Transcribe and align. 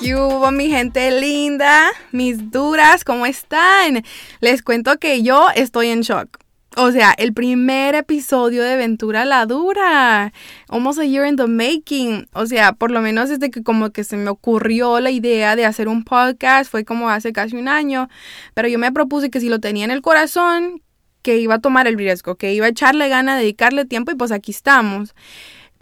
¿Qué 0.00 0.16
hubo, 0.16 0.50
mi 0.50 0.68
gente 0.68 1.10
linda? 1.20 1.90
Mis 2.10 2.50
duras, 2.50 3.04
¿cómo 3.04 3.24
están? 3.24 4.02
Les 4.40 4.62
cuento 4.62 4.98
que 4.98 5.22
yo 5.22 5.46
estoy 5.54 5.88
en 5.88 6.00
shock. 6.02 6.38
O 6.76 6.90
sea, 6.90 7.14
el 7.18 7.32
primer 7.34 7.94
episodio 7.94 8.62
de 8.62 8.76
Ventura 8.76 9.24
la 9.24 9.46
Dura. 9.46 10.32
Almost 10.68 11.00
a 11.00 11.04
year 11.04 11.26
in 11.26 11.36
the 11.36 11.46
making. 11.46 12.28
O 12.32 12.46
sea, 12.46 12.72
por 12.72 12.90
lo 12.90 13.00
menos 13.00 13.28
desde 13.28 13.50
que 13.50 13.62
como 13.62 13.90
que 13.90 14.04
se 14.04 14.16
me 14.16 14.30
ocurrió 14.30 14.98
la 14.98 15.10
idea 15.10 15.54
de 15.54 15.66
hacer 15.66 15.86
un 15.88 16.02
podcast, 16.02 16.70
fue 16.70 16.84
como 16.84 17.10
hace 17.10 17.32
casi 17.32 17.56
un 17.56 17.68
año. 17.68 18.08
Pero 18.54 18.68
yo 18.68 18.78
me 18.78 18.90
propuse 18.90 19.30
que 19.30 19.40
si 19.40 19.48
lo 19.48 19.60
tenía 19.60 19.84
en 19.84 19.90
el 19.90 20.02
corazón, 20.02 20.82
que 21.22 21.38
iba 21.38 21.54
a 21.54 21.58
tomar 21.60 21.86
el 21.86 21.96
riesgo, 21.96 22.36
que 22.36 22.52
iba 22.52 22.66
a 22.66 22.70
echarle 22.70 23.08
gana, 23.08 23.36
dedicarle 23.36 23.84
tiempo 23.84 24.12
y 24.12 24.14
pues 24.16 24.32
aquí 24.32 24.50
estamos. 24.50 25.14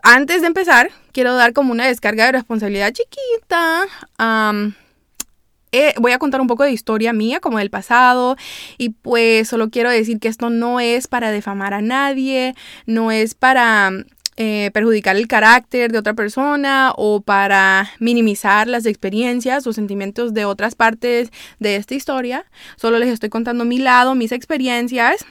Antes 0.03 0.41
de 0.41 0.47
empezar, 0.47 0.91
quiero 1.13 1.35
dar 1.35 1.53
como 1.53 1.73
una 1.73 1.87
descarga 1.87 2.27
de 2.27 2.33
responsabilidad 2.33 2.93
chiquita. 2.93 3.85
Eh, 5.73 5.95
voy 5.99 6.13
a 6.13 6.19
contar 6.19 6.41
un 6.41 6.49
poco 6.49 6.65
de 6.65 6.73
historia 6.73 7.13
mía, 7.13 7.39
como 7.41 7.59
del 7.59 7.71
pasado, 7.71 8.37
y 8.77 8.91
pues 8.91 9.49
solo 9.49 9.71
quiero 9.71 9.91
decir 9.91 10.19
que 10.19 10.29
esto 10.29 10.51
no 10.51 10.81
es 10.81 11.07
para 11.07 11.31
defamar 11.31 11.75
a 11.75 11.81
nadie, 11.81 12.55
no 12.87 13.13
es 13.13 13.35
para 13.35 13.93
eh, 14.37 14.71
perjudicar 14.73 15.17
el 15.17 15.29
carácter 15.29 15.93
de 15.93 15.99
otra 15.99 16.15
persona 16.15 16.93
o 16.97 17.21
para 17.21 17.91
minimizar 17.99 18.67
las 18.67 18.87
experiencias 18.87 19.67
o 19.67 19.73
sentimientos 19.73 20.35
de 20.35 20.45
otras 20.45 20.75
partes 20.75 21.31
de 21.61 21.77
esta 21.77 21.95
historia. 21.95 22.47
Solo 22.77 22.99
les 22.99 23.11
estoy 23.11 23.29
contando 23.29 23.65
mi 23.65 23.79
lado, 23.79 24.15
mis 24.15 24.33
experiencias, 24.33 25.25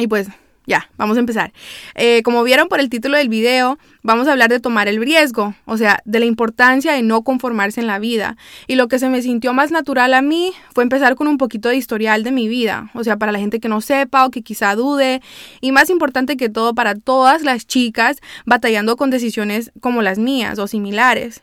y 0.00 0.06
pues 0.06 0.28
ya, 0.66 0.88
vamos 0.96 1.16
a 1.16 1.20
empezar. 1.20 1.52
Eh, 1.94 2.22
como 2.22 2.42
vieron 2.42 2.68
por 2.68 2.80
el 2.80 2.88
título 2.88 3.18
del 3.18 3.28
video, 3.28 3.78
vamos 4.02 4.28
a 4.28 4.32
hablar 4.32 4.50
de 4.50 4.60
tomar 4.60 4.88
el 4.88 5.00
riesgo, 5.00 5.54
o 5.64 5.76
sea, 5.76 6.00
de 6.04 6.20
la 6.20 6.26
importancia 6.26 6.92
de 6.92 7.02
no 7.02 7.22
conformarse 7.22 7.80
en 7.80 7.86
la 7.86 7.98
vida. 7.98 8.36
Y 8.66 8.76
lo 8.76 8.88
que 8.88 8.98
se 8.98 9.08
me 9.08 9.20
sintió 9.20 9.52
más 9.52 9.70
natural 9.70 10.14
a 10.14 10.22
mí 10.22 10.52
fue 10.72 10.84
empezar 10.84 11.16
con 11.16 11.26
un 11.26 11.38
poquito 11.38 11.68
de 11.68 11.76
historial 11.76 12.22
de 12.22 12.30
mi 12.30 12.48
vida, 12.48 12.90
o 12.94 13.04
sea, 13.04 13.16
para 13.16 13.32
la 13.32 13.38
gente 13.38 13.60
que 13.60 13.68
no 13.68 13.80
sepa 13.80 14.24
o 14.24 14.30
que 14.30 14.42
quizá 14.42 14.74
dude, 14.74 15.20
y 15.60 15.72
más 15.72 15.90
importante 15.90 16.36
que 16.36 16.48
todo, 16.48 16.74
para 16.74 16.94
todas 16.94 17.42
las 17.42 17.66
chicas 17.66 18.18
batallando 18.46 18.96
con 18.96 19.10
decisiones 19.10 19.72
como 19.80 20.02
las 20.02 20.18
mías 20.18 20.58
o 20.58 20.66
similares. 20.66 21.42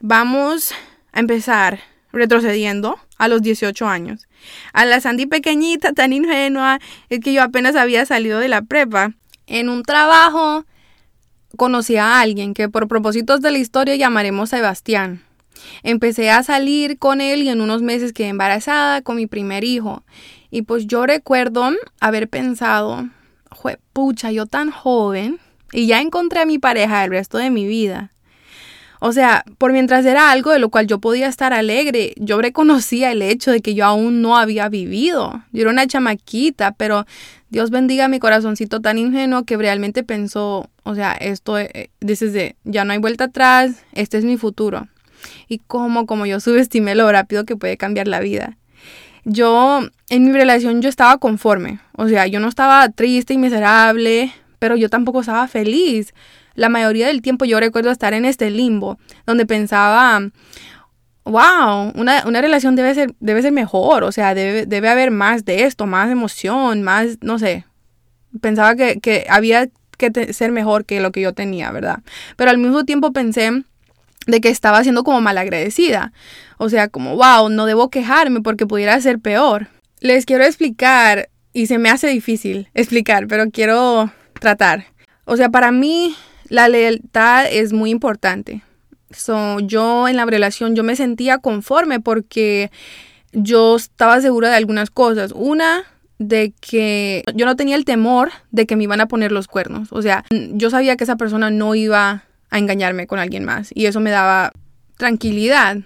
Vamos 0.00 0.72
a 1.12 1.20
empezar 1.20 1.80
retrocediendo 2.16 2.98
a 3.18 3.28
los 3.28 3.42
18 3.42 3.86
años. 3.86 4.26
A 4.72 4.84
la 4.84 5.00
Sandy 5.00 5.26
pequeñita, 5.26 5.92
tan 5.92 6.12
ingenua, 6.12 6.78
es 7.08 7.20
que 7.20 7.32
yo 7.32 7.42
apenas 7.42 7.76
había 7.76 8.04
salido 8.06 8.38
de 8.38 8.48
la 8.48 8.62
prepa. 8.62 9.12
En 9.46 9.68
un 9.68 9.82
trabajo 9.82 10.64
conocí 11.56 11.96
a 11.96 12.20
alguien 12.20 12.54
que 12.54 12.68
por 12.68 12.88
propósitos 12.88 13.40
de 13.40 13.50
la 13.50 13.58
historia 13.58 13.96
llamaremos 13.96 14.50
Sebastián. 14.50 15.22
Empecé 15.82 16.30
a 16.30 16.42
salir 16.42 16.98
con 16.98 17.20
él 17.20 17.42
y 17.42 17.48
en 17.48 17.60
unos 17.60 17.82
meses 17.82 18.12
quedé 18.12 18.28
embarazada 18.28 19.02
con 19.02 19.16
mi 19.16 19.26
primer 19.26 19.64
hijo. 19.64 20.04
Y 20.50 20.62
pues 20.62 20.86
yo 20.86 21.06
recuerdo 21.06 21.70
haber 22.00 22.28
pensado, 22.28 23.08
pucha, 23.92 24.30
yo 24.30 24.46
tan 24.46 24.70
joven 24.70 25.40
y 25.72 25.86
ya 25.86 26.00
encontré 26.00 26.40
a 26.40 26.46
mi 26.46 26.58
pareja 26.58 27.04
el 27.04 27.10
resto 27.10 27.38
de 27.38 27.50
mi 27.50 27.66
vida. 27.66 28.12
O 29.00 29.12
sea, 29.12 29.44
por 29.58 29.72
mientras 29.72 30.04
era 30.06 30.30
algo 30.30 30.52
de 30.52 30.58
lo 30.58 30.70
cual 30.70 30.86
yo 30.86 30.98
podía 30.98 31.28
estar 31.28 31.52
alegre, 31.52 32.14
yo 32.16 32.40
reconocía 32.40 33.12
el 33.12 33.22
hecho 33.22 33.50
de 33.50 33.60
que 33.60 33.74
yo 33.74 33.84
aún 33.84 34.22
no 34.22 34.36
había 34.36 34.68
vivido. 34.68 35.42
Yo 35.52 35.62
era 35.62 35.70
una 35.70 35.86
chamaquita, 35.86 36.72
pero 36.72 37.06
Dios 37.50 37.70
bendiga 37.70 38.08
mi 38.08 38.18
corazoncito 38.18 38.80
tan 38.80 38.98
ingenuo 38.98 39.44
que 39.44 39.56
realmente 39.56 40.02
pensó, 40.02 40.70
o 40.82 40.94
sea, 40.94 41.12
esto, 41.12 41.58
eh, 41.58 41.90
dices 42.00 42.32
de, 42.32 42.56
ya 42.64 42.84
no 42.84 42.92
hay 42.92 42.98
vuelta 42.98 43.24
atrás, 43.24 43.82
este 43.92 44.18
es 44.18 44.24
mi 44.24 44.36
futuro. 44.36 44.88
Y 45.48 45.58
cómo, 45.58 46.06
como 46.06 46.26
yo 46.26 46.40
subestimé 46.40 46.94
lo 46.94 47.10
rápido 47.10 47.44
que 47.44 47.56
puede 47.56 47.76
cambiar 47.76 48.08
la 48.08 48.20
vida. 48.20 48.56
Yo, 49.24 49.80
en 50.08 50.24
mi 50.24 50.32
relación, 50.32 50.82
yo 50.82 50.88
estaba 50.88 51.18
conforme. 51.18 51.80
O 51.96 52.08
sea, 52.08 52.26
yo 52.26 52.40
no 52.40 52.48
estaba 52.48 52.88
triste 52.90 53.34
y 53.34 53.38
miserable, 53.38 54.32
pero 54.58 54.76
yo 54.76 54.88
tampoco 54.88 55.20
estaba 55.20 55.48
feliz 55.48 56.14
la 56.56 56.68
mayoría 56.68 57.06
del 57.06 57.22
tiempo 57.22 57.44
yo 57.44 57.60
recuerdo 57.60 57.90
estar 57.90 58.12
en 58.14 58.24
este 58.24 58.50
limbo, 58.50 58.98
donde 59.26 59.46
pensaba, 59.46 60.20
wow, 61.24 61.92
una, 61.94 62.22
relación 62.40 62.74
debe 62.76 62.94
ser, 62.94 63.14
debe 63.20 63.42
ser 63.42 63.52
mejor, 63.52 64.04
o 64.04 64.12
sea, 64.12 64.34
debe, 64.34 64.66
debe 64.66 64.88
haber 64.88 65.10
más 65.10 65.44
de 65.44 65.64
esto, 65.64 65.86
más 65.86 66.10
emoción, 66.10 66.82
más, 66.82 67.18
no 67.20 67.38
sé. 67.38 67.64
Pensaba 68.40 68.74
que, 68.74 69.00
que 69.00 69.26
había 69.28 69.68
que 69.96 70.32
ser 70.32 70.52
mejor 70.52 70.84
que 70.84 71.00
lo 71.00 71.12
que 71.12 71.20
yo 71.20 71.32
tenía, 71.32 71.70
¿verdad? 71.70 72.00
Pero 72.36 72.50
al 72.50 72.58
mismo 72.58 72.84
tiempo 72.84 73.12
pensé 73.12 73.64
de 74.26 74.40
que 74.40 74.48
estaba 74.48 74.82
siendo 74.82 75.04
como 75.04 75.20
malagradecida. 75.20 76.12
O 76.58 76.68
sea, 76.68 76.88
como, 76.88 77.16
wow, 77.16 77.48
no 77.48 77.66
debo 77.66 77.90
quejarme 77.90 78.40
porque 78.40 78.66
pudiera 78.66 79.00
ser 79.00 79.20
peor. 79.20 79.68
Les 80.00 80.26
quiero 80.26 80.44
explicar, 80.44 81.30
y 81.52 81.66
se 81.66 81.78
me 81.78 81.88
hace 81.88 82.08
difícil 82.08 82.68
explicar, 82.74 83.26
pero 83.28 83.50
quiero 83.50 84.12
tratar. 84.40 84.86
O 85.24 85.36
sea, 85.36 85.48
para 85.48 85.72
mí 85.72 86.14
la 86.48 86.68
lealtad 86.68 87.46
es 87.50 87.72
muy 87.72 87.90
importante. 87.90 88.62
So, 89.10 89.60
yo 89.60 90.08
en 90.08 90.16
la 90.16 90.26
relación 90.26 90.74
yo 90.74 90.82
me 90.82 90.96
sentía 90.96 91.38
conforme 91.38 92.00
porque 92.00 92.70
yo 93.32 93.76
estaba 93.76 94.20
segura 94.20 94.50
de 94.50 94.56
algunas 94.56 94.90
cosas. 94.90 95.32
Una, 95.34 95.84
de 96.18 96.54
que 96.60 97.22
yo 97.34 97.46
no 97.46 97.56
tenía 97.56 97.76
el 97.76 97.84
temor 97.84 98.30
de 98.50 98.66
que 98.66 98.76
me 98.76 98.84
iban 98.84 99.00
a 99.00 99.08
poner 99.08 99.32
los 99.32 99.48
cuernos. 99.48 99.92
O 99.92 100.02
sea, 100.02 100.24
yo 100.30 100.70
sabía 100.70 100.96
que 100.96 101.04
esa 101.04 101.16
persona 101.16 101.50
no 101.50 101.74
iba 101.74 102.24
a 102.50 102.58
engañarme 102.58 103.06
con 103.06 103.18
alguien 103.18 103.44
más 103.44 103.70
y 103.74 103.86
eso 103.86 104.00
me 104.00 104.10
daba 104.10 104.52
tranquilidad. 104.96 105.78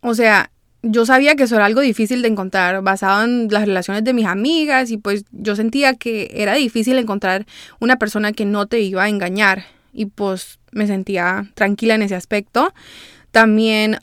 O 0.00 0.14
sea, 0.14 0.50
yo 0.82 1.06
sabía 1.06 1.34
que 1.34 1.44
eso 1.44 1.56
era 1.56 1.64
algo 1.64 1.80
difícil 1.80 2.22
de 2.22 2.28
encontrar, 2.28 2.82
basado 2.82 3.24
en 3.24 3.48
las 3.50 3.66
relaciones 3.66 4.04
de 4.04 4.12
mis 4.12 4.26
amigas 4.26 4.90
y 4.90 4.98
pues 4.98 5.24
yo 5.32 5.56
sentía 5.56 5.94
que 5.94 6.30
era 6.34 6.54
difícil 6.54 6.98
encontrar 6.98 7.46
una 7.80 7.96
persona 7.96 8.32
que 8.32 8.44
no 8.44 8.66
te 8.66 8.80
iba 8.80 9.04
a 9.04 9.08
engañar 9.08 9.64
y 9.92 10.06
pues 10.06 10.58
me 10.70 10.86
sentía 10.86 11.50
tranquila 11.54 11.94
en 11.94 12.02
ese 12.02 12.14
aspecto. 12.14 12.72
También 13.32 13.98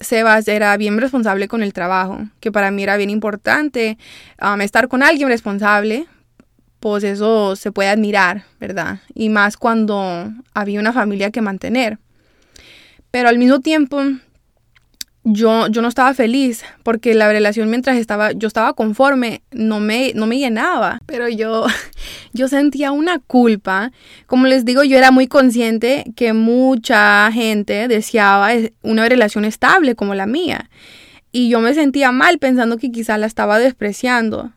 Sebas 0.00 0.46
era 0.46 0.76
bien 0.76 0.98
responsable 0.98 1.48
con 1.48 1.62
el 1.62 1.72
trabajo, 1.72 2.28
que 2.40 2.52
para 2.52 2.70
mí 2.70 2.82
era 2.82 2.96
bien 2.96 3.10
importante 3.10 3.98
estar 4.60 4.88
con 4.88 5.02
alguien 5.02 5.28
responsable, 5.28 6.06
pues 6.78 7.04
eso 7.04 7.56
se 7.56 7.72
puede 7.72 7.88
admirar, 7.88 8.44
¿verdad? 8.60 9.00
Y 9.14 9.30
más 9.30 9.56
cuando 9.56 10.30
había 10.54 10.78
una 10.78 10.92
familia 10.92 11.30
que 11.30 11.40
mantener. 11.40 11.98
Pero 13.10 13.28
al 13.28 13.38
mismo 13.38 13.60
tiempo 13.60 14.00
yo, 15.24 15.68
yo 15.68 15.82
no 15.82 15.88
estaba 15.88 16.14
feliz 16.14 16.64
porque 16.82 17.14
la 17.14 17.30
relación 17.30 17.70
mientras 17.70 17.96
estaba, 17.96 18.32
yo 18.32 18.48
estaba 18.48 18.72
conforme, 18.72 19.42
no 19.52 19.78
me, 19.78 20.12
no 20.14 20.26
me 20.26 20.38
llenaba, 20.38 21.00
pero 21.06 21.28
yo, 21.28 21.66
yo 22.32 22.48
sentía 22.48 22.90
una 22.90 23.18
culpa. 23.18 23.92
Como 24.26 24.46
les 24.46 24.64
digo, 24.64 24.82
yo 24.82 24.98
era 24.98 25.10
muy 25.10 25.28
consciente 25.28 26.04
que 26.16 26.32
mucha 26.32 27.30
gente 27.32 27.86
deseaba 27.88 28.50
una 28.82 29.08
relación 29.08 29.44
estable 29.44 29.94
como 29.94 30.14
la 30.14 30.26
mía. 30.26 30.70
Y 31.30 31.48
yo 31.48 31.60
me 31.60 31.72
sentía 31.72 32.12
mal 32.12 32.38
pensando 32.38 32.76
que 32.76 32.90
quizá 32.90 33.16
la 33.16 33.26
estaba 33.26 33.58
despreciando. 33.58 34.52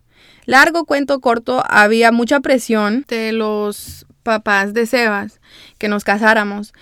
Largo 0.45 0.85
cuento 0.85 1.21
corto, 1.21 1.63
había 1.67 2.11
mucha 2.11 2.39
presión 2.39 3.05
de 3.07 3.31
los 3.31 4.05
papás 4.23 4.73
de 4.73 4.85
Sebas 4.85 5.39
que 5.77 5.87
nos 5.87 6.03
casáramos. 6.03 6.73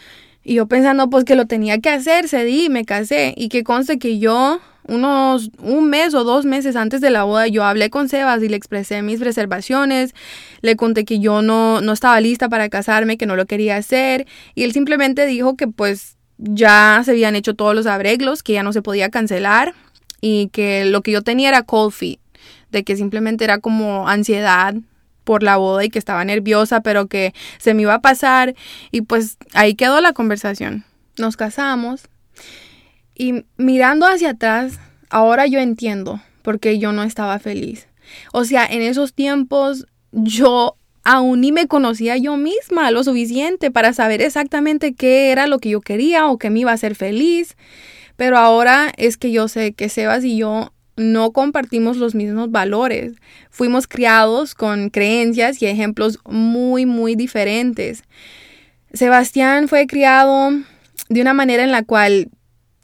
Y 0.44 0.56
yo 0.56 0.68
pensando 0.68 1.10
pues 1.10 1.24
que 1.24 1.36
lo 1.36 1.46
tenía 1.46 1.80
que 1.80 1.90
hacer, 1.90 2.28
cedí 2.28 2.66
y 2.66 2.70
me 2.70 2.86
casé. 2.86 3.34
Y 3.38 3.48
que 3.48 3.64
conste 3.64 3.98
que 3.98 4.20
yo, 4.20 4.60
unos 4.88 5.52
un 5.60 5.90
mes 5.90 6.14
o 6.14 6.24
dos 6.24 6.46
meses 6.46 6.76
antes 6.76 7.00
de 7.00 7.10
la 7.10 7.24
boda, 7.24 7.48
yo 7.48 7.64
hablé 7.64 7.90
con 7.90 8.10
Sebas 8.10 8.44
y 8.44 8.50
le 8.50 8.58
expresé 8.58 9.02
mis 9.02 9.22
reservaciones. 9.22 10.14
Le 10.62 10.76
conté 10.76 11.06
que 11.06 11.20
yo 11.20 11.42
no, 11.42 11.80
no 11.80 11.94
estaba 11.94 12.20
lista 12.20 12.50
para 12.50 12.68
casarme, 12.70 13.18
que 13.18 13.26
no 13.26 13.38
lo 13.38 13.46
quería 13.46 13.78
hacer. 13.78 14.28
Y 14.54 14.64
él 14.64 14.74
simplemente 14.74 15.26
dijo 15.26 15.56
que 15.56 15.68
pues 15.68 16.18
ya 16.38 17.02
se 17.06 17.12
habían 17.12 17.36
hecho 17.36 17.54
todos 17.54 17.74
los 17.74 17.86
arreglos, 17.86 18.44
que 18.44 18.54
ya 18.54 18.64
no 18.64 18.74
se 18.74 18.82
podía 18.82 19.10
cancelar. 19.10 19.74
Y 20.20 20.48
que 20.50 20.86
lo 20.86 21.02
que 21.02 21.12
yo 21.12 21.22
tenía 21.22 21.50
era 21.50 21.64
cold 21.64 21.94
feet. 21.94 22.20
De 22.70 22.84
que 22.84 22.98
simplemente 22.98 23.44
era 23.46 23.60
como 23.60 24.10
ansiedad 24.10 24.76
por 25.24 25.44
la 25.44 25.58
boda 25.58 25.84
y 25.84 25.90
que 25.90 26.00
estaba 26.00 26.24
nerviosa, 26.26 26.82
pero 26.82 27.08
que 27.08 27.34
se 27.58 27.74
me 27.74 27.84
iba 27.84 27.96
a 27.96 28.02
pasar. 28.02 28.56
Y 28.92 29.02
pues 29.02 29.38
ahí 29.54 29.76
quedó 29.76 30.02
la 30.02 30.14
conversación. 30.14 30.86
Nos 31.18 31.38
casamos. 31.38 32.10
Y 33.16 33.46
mirando 33.58 34.08
hacia 34.08 34.32
atrás, 34.32 34.80
ahora 35.10 35.46
yo 35.48 35.60
entiendo 35.60 36.22
por 36.42 36.60
qué 36.60 36.80
yo 36.80 36.92
no 36.92 37.04
estaba 37.04 37.40
feliz. 37.40 37.88
O 38.32 38.44
sea, 38.46 38.66
en 38.66 38.82
esos 38.82 39.14
tiempos 39.14 39.88
yo 40.12 40.76
aún 41.04 41.42
ni 41.42 41.52
me 41.52 41.68
conocía 41.68 42.18
yo 42.18 42.38
misma 42.38 42.92
lo 42.92 43.04
suficiente 43.04 43.72
para 43.72 43.94
saber 43.94 44.22
exactamente 44.22 44.94
qué 44.94 45.32
era 45.32 45.48
lo 45.48 45.60
que 45.60 45.70
yo 45.70 45.82
quería 45.82 46.28
o 46.28 46.38
qué 46.38 46.50
me 46.50 46.62
iba 46.62 46.72
a 46.72 46.76
hacer 46.76 46.96
feliz. 46.96 47.56
Pero 48.16 48.38
ahora 48.38 48.92
es 48.98 49.18
que 49.18 49.32
yo 49.32 49.48
sé 49.48 49.74
que 49.74 49.90
Sebas 49.90 50.24
y 50.24 50.38
yo 50.38 50.72
no 50.96 51.32
compartimos 51.32 51.98
los 51.98 52.16
mismos 52.16 52.52
valores. 52.52 53.14
Fuimos 53.50 53.88
criados 53.88 54.56
con 54.56 54.90
creencias 54.90 55.62
y 55.62 55.66
ejemplos 55.66 56.20
muy, 56.26 56.86
muy 56.86 57.16
diferentes. 57.16 58.04
Sebastián 58.94 59.68
fue 59.68 59.88
criado 59.88 60.52
de 61.10 61.22
una 61.22 61.34
manera 61.34 61.64
en 61.64 61.72
la 61.72 61.84
cual 61.84 62.30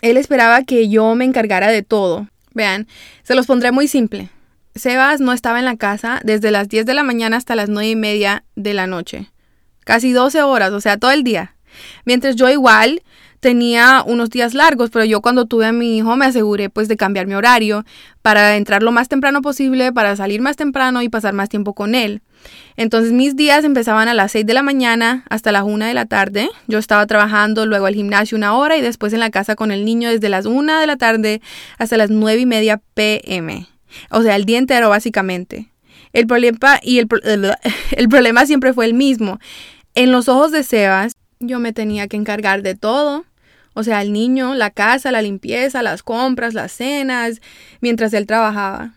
él 0.02 0.18
esperaba 0.18 0.64
que 0.64 0.90
yo 0.90 1.14
me 1.16 1.26
encargara 1.26 1.70
de 1.70 1.84
todo. 1.84 2.28
Vean, 2.54 2.88
se 3.24 3.36
los 3.36 3.46
pondré 3.46 3.72
muy 3.72 3.88
simple. 3.88 4.30
Sebas 4.76 5.20
no 5.20 5.34
estaba 5.34 5.60
en 5.60 5.66
la 5.66 5.78
casa 5.78 6.22
desde 6.24 6.52
las 6.52 6.70
10 6.70 6.86
de 6.86 6.94
la 6.94 7.04
mañana 7.04 7.38
hasta 7.38 7.56
las 7.56 7.70
9 7.70 7.90
y 7.90 7.96
media 7.96 8.44
de 8.56 8.74
la 8.74 8.88
noche. 8.88 9.30
Casi 9.84 10.12
12 10.12 10.42
horas, 10.44 10.72
o 10.72 10.82
sea, 10.82 10.98
todo 10.98 11.12
el 11.12 11.24
día. 11.24 11.56
Mientras 12.06 12.36
yo 12.36 12.50
igual 12.50 13.02
tenía 13.40 14.04
unos 14.06 14.30
días 14.30 14.54
largos, 14.54 14.90
pero 14.90 15.06
yo 15.06 15.22
cuando 15.22 15.46
tuve 15.46 15.66
a 15.66 15.72
mi 15.72 15.98
hijo 15.98 16.16
me 16.16 16.26
aseguré 16.26 16.70
pues 16.70 16.88
de 16.88 16.98
cambiar 16.98 17.26
mi 17.26 17.36
horario 17.36 17.86
para 18.22 18.58
entrar 18.58 18.84
lo 18.84 18.92
más 18.92 19.08
temprano 19.08 19.42
posible, 19.42 19.94
para 19.94 20.16
salir 20.16 20.42
más 20.42 20.58
temprano 20.58 21.02
y 21.02 21.10
pasar 21.10 21.34
más 21.34 21.50
tiempo 21.50 21.74
con 21.74 21.96
él. 21.96 22.22
Entonces 22.76 23.12
mis 23.12 23.36
días 23.36 23.64
empezaban 23.64 24.08
a 24.08 24.14
las 24.14 24.32
6 24.32 24.46
de 24.46 24.54
la 24.54 24.64
mañana 24.64 25.24
hasta 25.30 25.52
las 25.52 25.64
1 25.64 25.86
de 25.86 25.94
la 25.94 26.06
tarde. 26.06 26.50
Yo 26.68 26.80
estaba 26.80 27.06
trabajando, 27.08 27.66
luego 27.66 27.86
al 27.86 27.96
gimnasio 27.96 28.38
una 28.38 28.56
hora 28.56 28.78
y 28.78 28.82
después 28.82 29.14
en 29.14 29.20
la 29.20 29.30
casa 29.30 29.56
con 29.56 29.72
el 29.72 29.86
niño 29.86 30.10
desde 30.10 30.30
las 30.30 30.46
1 30.46 30.80
de 30.80 30.88
la 30.88 30.98
tarde 30.98 31.42
hasta 31.78 31.98
las 31.98 32.10
9 32.10 32.42
y 32.42 32.46
media 32.46 32.82
pm. 32.94 33.68
O 34.12 34.22
sea, 34.22 34.36
el 34.36 34.46
día 34.46 34.58
entero 34.58 34.90
básicamente. 34.90 35.72
El 36.12 36.28
problema, 36.28 36.80
y 36.82 37.00
el, 37.00 37.08
el 37.92 38.10
problema 38.10 38.46
siempre 38.46 38.74
fue 38.74 38.86
el 38.86 38.94
mismo. 38.94 39.40
En 39.96 40.12
los 40.12 40.28
ojos 40.28 40.52
de 40.52 40.64
Sebas, 40.64 41.14
yo 41.40 41.60
me 41.60 41.72
tenía 41.72 42.08
que 42.08 42.18
encargar 42.18 42.62
de 42.62 42.76
todo. 42.76 43.26
O 43.74 43.84
sea, 43.84 44.02
el 44.02 44.12
niño, 44.12 44.56
la 44.56 44.72
casa, 44.72 45.12
la 45.12 45.22
limpieza, 45.22 45.82
las 45.82 46.04
compras, 46.04 46.54
las 46.54 46.72
cenas, 46.72 47.40
mientras 47.80 48.14
él 48.14 48.28
trabajaba. 48.28 48.96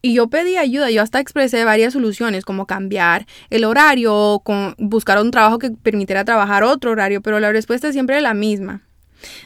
Y 0.00 0.14
yo 0.14 0.28
pedí 0.28 0.56
ayuda, 0.56 0.90
yo 0.90 1.02
hasta 1.02 1.20
expresé 1.20 1.64
varias 1.64 1.92
soluciones, 1.92 2.44
como 2.44 2.66
cambiar 2.66 3.26
el 3.50 3.64
horario, 3.64 4.40
con 4.44 4.74
buscar 4.78 5.20
un 5.20 5.30
trabajo 5.30 5.58
que 5.58 5.70
permitiera 5.70 6.24
trabajar 6.24 6.62
otro 6.62 6.90
horario, 6.90 7.22
pero 7.22 7.40
la 7.40 7.52
respuesta 7.52 7.90
siempre 7.92 8.16
era 8.16 8.22
la 8.22 8.34
misma, 8.34 8.82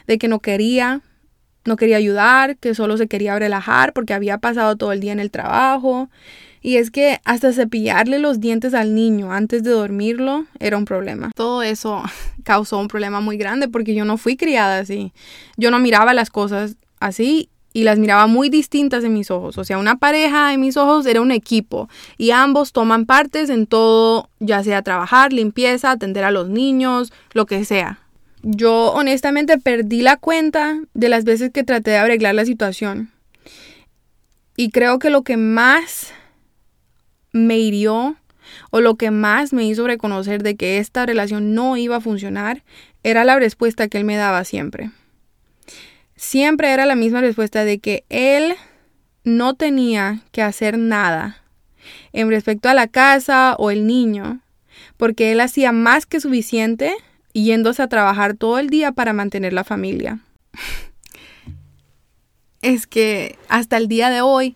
de 0.05 0.17
que 0.17 0.27
no 0.27 0.39
quería, 0.39 1.01
no 1.65 1.77
quería 1.77 1.97
ayudar, 1.97 2.57
que 2.57 2.75
solo 2.75 2.97
se 2.97 3.07
quería 3.07 3.39
relajar 3.39 3.93
porque 3.93 4.13
había 4.13 4.37
pasado 4.37 4.75
todo 4.75 4.91
el 4.91 4.99
día 4.99 5.13
en 5.13 5.19
el 5.19 5.31
trabajo. 5.31 6.09
Y 6.61 6.77
es 6.77 6.91
que 6.91 7.19
hasta 7.23 7.53
cepillarle 7.53 8.19
los 8.19 8.39
dientes 8.39 8.73
al 8.73 8.93
niño 8.93 9.31
antes 9.31 9.63
de 9.63 9.71
dormirlo 9.71 10.45
era 10.59 10.77
un 10.77 10.85
problema. 10.85 11.31
Todo 11.35 11.63
eso 11.63 12.03
causó 12.43 12.79
un 12.79 12.87
problema 12.87 13.21
muy 13.21 13.37
grande 13.37 13.67
porque 13.67 13.95
yo 13.95 14.05
no 14.05 14.17
fui 14.17 14.35
criada 14.35 14.79
así. 14.79 15.13
Yo 15.57 15.71
no 15.71 15.79
miraba 15.79 16.13
las 16.13 16.29
cosas 16.29 16.75
así 16.99 17.49
y 17.71 17.83
las 17.83 17.99
miraba 17.99 18.27
muy 18.27 18.49
distintas 18.49 19.03
en 19.03 19.13
mis 19.13 19.31
ojos. 19.31 19.57
O 19.57 19.63
sea, 19.63 19.77
una 19.77 19.97
pareja 19.97 20.53
en 20.53 20.61
mis 20.61 20.75
ojos 20.75 21.05
era 21.05 21.21
un 21.21 21.31
equipo 21.31 21.89
y 22.17 22.31
ambos 22.31 22.73
toman 22.73 23.05
partes 23.05 23.49
en 23.49 23.67
todo, 23.67 24.29
ya 24.39 24.63
sea 24.63 24.81
trabajar, 24.81 25.31
limpieza, 25.31 25.91
atender 25.91 26.23
a 26.23 26.31
los 26.31 26.49
niños, 26.49 27.13
lo 27.33 27.45
que 27.45 27.63
sea. 27.65 27.99
Yo 28.41 28.91
honestamente 28.93 29.57
perdí 29.57 30.01
la 30.01 30.17
cuenta 30.17 30.79
de 30.93 31.09
las 31.09 31.25
veces 31.25 31.51
que 31.51 31.63
traté 31.63 31.91
de 31.91 31.97
arreglar 31.97 32.35
la 32.35 32.45
situación. 32.45 33.11
Y 34.55 34.71
creo 34.71 34.99
que 34.99 35.09
lo 35.09 35.23
que 35.23 35.37
más 35.37 36.13
me 37.31 37.57
hirió 37.57 38.15
o 38.71 38.81
lo 38.81 38.95
que 38.95 39.11
más 39.11 39.53
me 39.53 39.65
hizo 39.65 39.85
reconocer 39.85 40.43
de 40.43 40.55
que 40.55 40.79
esta 40.79 41.05
relación 41.05 41.53
no 41.53 41.77
iba 41.77 41.97
a 41.97 42.01
funcionar 42.01 42.63
era 43.03 43.23
la 43.23 43.37
respuesta 43.37 43.87
que 43.87 43.97
él 43.97 44.05
me 44.05 44.17
daba 44.17 44.43
siempre. 44.43 44.91
Siempre 46.15 46.71
era 46.71 46.85
la 46.85 46.95
misma 46.95 47.21
respuesta 47.21 47.63
de 47.63 47.79
que 47.79 48.03
él 48.09 48.55
no 49.23 49.53
tenía 49.53 50.21
que 50.31 50.41
hacer 50.41 50.77
nada 50.77 51.43
en 52.11 52.29
respecto 52.29 52.69
a 52.69 52.73
la 52.73 52.87
casa 52.87 53.55
o 53.57 53.71
el 53.71 53.87
niño, 53.87 54.41
porque 54.97 55.31
él 55.31 55.39
hacía 55.39 55.71
más 55.71 56.05
que 56.05 56.19
suficiente 56.19 56.93
yéndose 57.33 57.81
a 57.81 57.87
trabajar 57.87 58.33
todo 58.35 58.59
el 58.59 58.69
día 58.69 58.91
para 58.91 59.13
mantener 59.13 59.53
la 59.53 59.63
familia. 59.63 60.19
es 62.61 62.87
que 62.87 63.37
hasta 63.47 63.77
el 63.77 63.87
día 63.87 64.09
de 64.09 64.21
hoy 64.21 64.55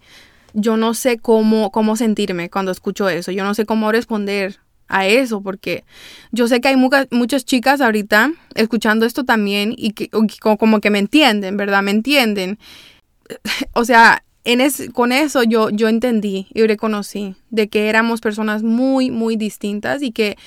yo 0.54 0.78
no 0.78 0.94
sé 0.94 1.18
cómo, 1.18 1.72
cómo 1.72 1.96
sentirme 1.96 2.50
cuando 2.50 2.72
escucho 2.72 3.10
eso, 3.10 3.32
yo 3.32 3.44
no 3.44 3.54
sé 3.54 3.66
cómo 3.66 3.92
responder 3.92 4.60
a 4.88 5.08
eso, 5.08 5.42
porque 5.42 5.84
yo 6.32 6.48
sé 6.48 6.62
que 6.62 6.68
hay 6.68 6.76
muchas 6.76 7.46
chicas 7.46 7.82
ahorita 7.82 8.32
escuchando 8.56 9.06
esto 9.06 9.24
también 9.24 9.74
y 9.76 9.92
que 9.92 10.10
como 10.10 10.80
que 10.80 10.90
me 10.90 11.00
entienden, 11.00 11.58
¿verdad? 11.58 11.84
Me 11.84 11.92
entienden. 11.92 12.60
O 13.74 13.86
sea, 13.86 14.24
en 14.44 14.62
con 14.92 15.12
eso 15.12 15.44
yo, 15.44 15.70
yo 15.70 15.88
entendí 15.88 16.48
y 16.54 16.68
reconocí 16.68 17.36
de 17.50 17.70
que 17.70 17.88
éramos 17.88 18.22
personas 18.22 18.62
muy, 18.62 19.10
muy 19.10 19.38
distintas 19.38 20.02
y 20.04 20.12
que 20.12 20.38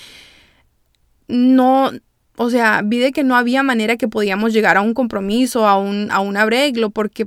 no, 1.28 1.90
o 2.36 2.50
sea, 2.50 2.82
vi 2.84 2.98
de 2.98 3.12
que 3.12 3.24
no 3.24 3.36
había 3.36 3.62
manera 3.62 3.96
que 3.96 4.06
podíamos 4.06 4.52
llegar 4.52 4.76
a 4.76 4.82
un 4.82 4.94
compromiso, 4.94 5.66
a 5.66 5.78
un, 5.78 6.10
a 6.10 6.20
un 6.20 6.36
arreglo, 6.36 6.90
porque 6.90 7.26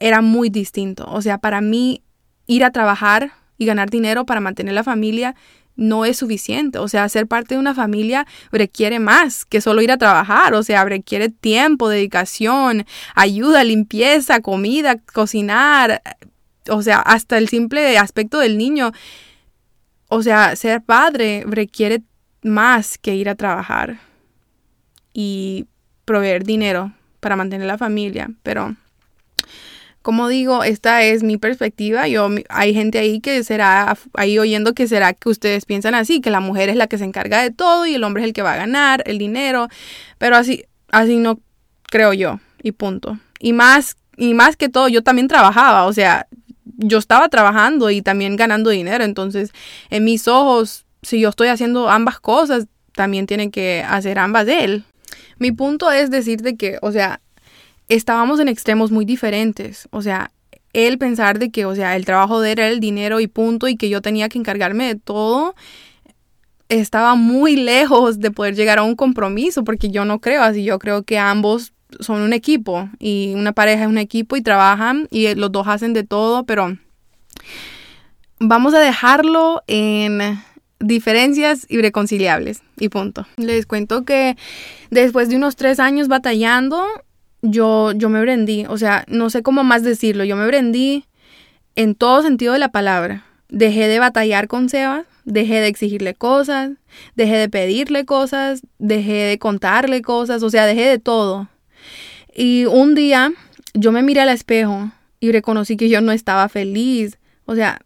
era 0.00 0.22
muy 0.22 0.50
distinto. 0.50 1.06
O 1.08 1.22
sea, 1.22 1.38
para 1.38 1.60
mí 1.60 2.02
ir 2.46 2.64
a 2.64 2.72
trabajar 2.72 3.32
y 3.58 3.66
ganar 3.66 3.90
dinero 3.90 4.26
para 4.26 4.40
mantener 4.40 4.74
la 4.74 4.82
familia 4.82 5.36
no 5.76 6.04
es 6.04 6.18
suficiente. 6.18 6.78
O 6.78 6.88
sea, 6.88 7.08
ser 7.08 7.26
parte 7.26 7.54
de 7.54 7.60
una 7.60 7.74
familia 7.74 8.26
requiere 8.50 8.98
más 8.98 9.44
que 9.44 9.60
solo 9.60 9.82
ir 9.82 9.92
a 9.92 9.98
trabajar. 9.98 10.54
O 10.54 10.62
sea, 10.62 10.84
requiere 10.84 11.28
tiempo, 11.28 11.88
dedicación, 11.88 12.86
ayuda, 13.14 13.62
limpieza, 13.62 14.40
comida, 14.40 14.98
cocinar. 14.98 16.02
O 16.68 16.82
sea, 16.82 16.98
hasta 17.00 17.38
el 17.38 17.48
simple 17.48 17.98
aspecto 17.98 18.38
del 18.38 18.58
niño. 18.58 18.92
O 20.08 20.22
sea, 20.22 20.56
ser 20.56 20.82
padre 20.82 21.44
requiere 21.46 22.02
más 22.42 22.98
que 22.98 23.14
ir 23.14 23.28
a 23.28 23.34
trabajar 23.34 24.00
y 25.12 25.66
proveer 26.04 26.44
dinero 26.44 26.92
para 27.20 27.36
mantener 27.36 27.66
la 27.66 27.78
familia. 27.78 28.30
Pero 28.42 28.76
como 30.02 30.28
digo, 30.28 30.64
esta 30.64 31.02
es 31.02 31.22
mi 31.22 31.36
perspectiva. 31.36 32.08
Yo, 32.08 32.28
hay 32.48 32.72
gente 32.72 32.98
ahí 32.98 33.20
que 33.20 33.44
será, 33.44 33.96
ahí 34.14 34.38
oyendo 34.38 34.74
que 34.74 34.88
será 34.88 35.12
que 35.12 35.28
ustedes 35.28 35.66
piensan 35.66 35.94
así, 35.94 36.20
que 36.20 36.30
la 36.30 36.40
mujer 36.40 36.68
es 36.70 36.76
la 36.76 36.86
que 36.86 36.98
se 36.98 37.04
encarga 37.04 37.42
de 37.42 37.50
todo 37.50 37.86
y 37.86 37.94
el 37.94 38.04
hombre 38.04 38.22
es 38.22 38.28
el 38.28 38.32
que 38.32 38.42
va 38.42 38.54
a 38.54 38.56
ganar 38.56 39.02
el 39.06 39.18
dinero. 39.18 39.68
Pero 40.18 40.36
así, 40.36 40.64
así 40.90 41.16
no 41.16 41.40
creo 41.90 42.12
yo. 42.14 42.40
Y 42.62 42.72
punto. 42.72 43.18
Y 43.38 43.52
más, 43.52 43.96
y 44.16 44.34
más 44.34 44.56
que 44.56 44.68
todo, 44.68 44.88
yo 44.88 45.02
también 45.02 45.28
trabajaba. 45.28 45.84
O 45.84 45.92
sea, 45.92 46.26
yo 46.64 46.98
estaba 46.98 47.28
trabajando 47.28 47.90
y 47.90 48.00
también 48.00 48.36
ganando 48.36 48.70
dinero. 48.70 49.04
Entonces, 49.04 49.52
en 49.90 50.04
mis 50.04 50.28
ojos, 50.28 50.86
si 51.02 51.20
yo 51.20 51.28
estoy 51.28 51.48
haciendo 51.48 51.90
ambas 51.90 52.20
cosas, 52.20 52.66
también 52.94 53.26
tiene 53.26 53.50
que 53.50 53.84
hacer 53.86 54.18
ambas 54.18 54.46
de 54.46 54.64
él. 54.64 54.84
Mi 55.38 55.52
punto 55.52 55.90
es 55.90 56.10
decirte 56.10 56.56
que, 56.56 56.78
o 56.82 56.92
sea, 56.92 57.20
estábamos 57.90 58.40
en 58.40 58.48
extremos 58.48 58.90
muy 58.90 59.04
diferentes. 59.04 59.88
O 59.90 60.00
sea, 60.00 60.30
él 60.72 60.96
pensar 60.96 61.38
de 61.38 61.50
que, 61.50 61.66
o 61.66 61.74
sea, 61.74 61.96
el 61.96 62.06
trabajo 62.06 62.40
de 62.40 62.52
él 62.52 62.58
era 62.60 62.68
el 62.68 62.80
dinero 62.80 63.20
y 63.20 63.26
punto 63.26 63.68
y 63.68 63.76
que 63.76 63.88
yo 63.88 64.00
tenía 64.00 64.28
que 64.28 64.38
encargarme 64.38 64.86
de 64.86 64.94
todo, 64.94 65.54
estaba 66.68 67.16
muy 67.16 67.56
lejos 67.56 68.20
de 68.20 68.30
poder 68.30 68.54
llegar 68.54 68.78
a 68.78 68.84
un 68.84 68.94
compromiso 68.94 69.64
porque 69.64 69.90
yo 69.90 70.04
no 70.04 70.20
creo 70.20 70.42
así. 70.42 70.64
Yo 70.64 70.78
creo 70.78 71.02
que 71.02 71.18
ambos 71.18 71.72
son 71.98 72.22
un 72.22 72.32
equipo 72.32 72.88
y 73.00 73.32
una 73.34 73.52
pareja 73.52 73.82
es 73.82 73.88
un 73.88 73.98
equipo 73.98 74.36
y 74.36 74.42
trabajan 74.42 75.08
y 75.10 75.34
los 75.34 75.50
dos 75.50 75.66
hacen 75.66 75.92
de 75.92 76.04
todo, 76.04 76.44
pero 76.44 76.76
vamos 78.38 78.72
a 78.74 78.78
dejarlo 78.78 79.62
en 79.66 80.40
diferencias 80.78 81.66
irreconciliables 81.68 82.62
y 82.78 82.88
punto. 82.88 83.26
Les 83.36 83.66
cuento 83.66 84.04
que 84.04 84.36
después 84.90 85.28
de 85.28 85.36
unos 85.36 85.56
tres 85.56 85.80
años 85.80 86.06
batallando, 86.06 86.86
yo, 87.42 87.92
yo 87.92 88.08
me 88.08 88.24
rendí, 88.24 88.66
o 88.68 88.78
sea, 88.78 89.04
no 89.08 89.30
sé 89.30 89.42
cómo 89.42 89.64
más 89.64 89.82
decirlo, 89.82 90.24
yo 90.24 90.36
me 90.36 90.50
rendí 90.50 91.04
en 91.76 91.94
todo 91.94 92.22
sentido 92.22 92.52
de 92.52 92.58
la 92.58 92.72
palabra. 92.72 93.24
Dejé 93.48 93.88
de 93.88 93.98
batallar 93.98 94.46
con 94.46 94.68
Seba, 94.68 95.04
dejé 95.24 95.60
de 95.60 95.66
exigirle 95.66 96.14
cosas, 96.14 96.72
dejé 97.16 97.36
de 97.36 97.48
pedirle 97.48 98.04
cosas, 98.04 98.62
dejé 98.78 99.14
de 99.14 99.38
contarle 99.38 100.02
cosas, 100.02 100.42
o 100.42 100.50
sea, 100.50 100.66
dejé 100.66 100.82
de 100.82 100.98
todo. 100.98 101.48
Y 102.34 102.66
un 102.66 102.94
día 102.94 103.32
yo 103.74 103.92
me 103.92 104.02
miré 104.02 104.20
al 104.20 104.28
espejo 104.28 104.90
y 105.18 105.32
reconocí 105.32 105.76
que 105.76 105.88
yo 105.88 106.00
no 106.00 106.12
estaba 106.12 106.48
feliz. 106.48 107.18
O 107.44 107.54
sea, 107.54 107.80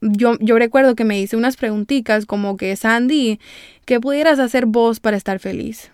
yo, 0.00 0.36
yo 0.40 0.58
recuerdo 0.58 0.94
que 0.94 1.04
me 1.04 1.20
hice 1.20 1.36
unas 1.36 1.56
preguntitas 1.56 2.26
como 2.26 2.56
que, 2.56 2.74
Sandy, 2.76 3.38
¿qué 3.84 4.00
pudieras 4.00 4.38
hacer 4.38 4.66
vos 4.66 5.00
para 5.00 5.16
estar 5.16 5.38
feliz? 5.38 5.90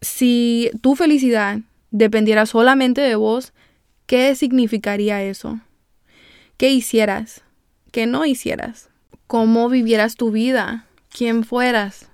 Si 0.00 0.70
tu 0.80 0.96
felicidad 0.96 1.60
dependiera 1.96 2.46
solamente 2.46 3.00
de 3.00 3.14
vos, 3.16 3.52
¿qué 4.06 4.34
significaría 4.34 5.22
eso? 5.22 5.60
¿Qué 6.56 6.70
hicieras? 6.70 7.42
¿Qué 7.90 8.06
no 8.06 8.26
hicieras? 8.26 8.90
¿Cómo 9.26 9.68
vivieras 9.68 10.16
tu 10.16 10.30
vida? 10.30 10.86
¿Quién 11.10 11.44
fueras? 11.44 12.08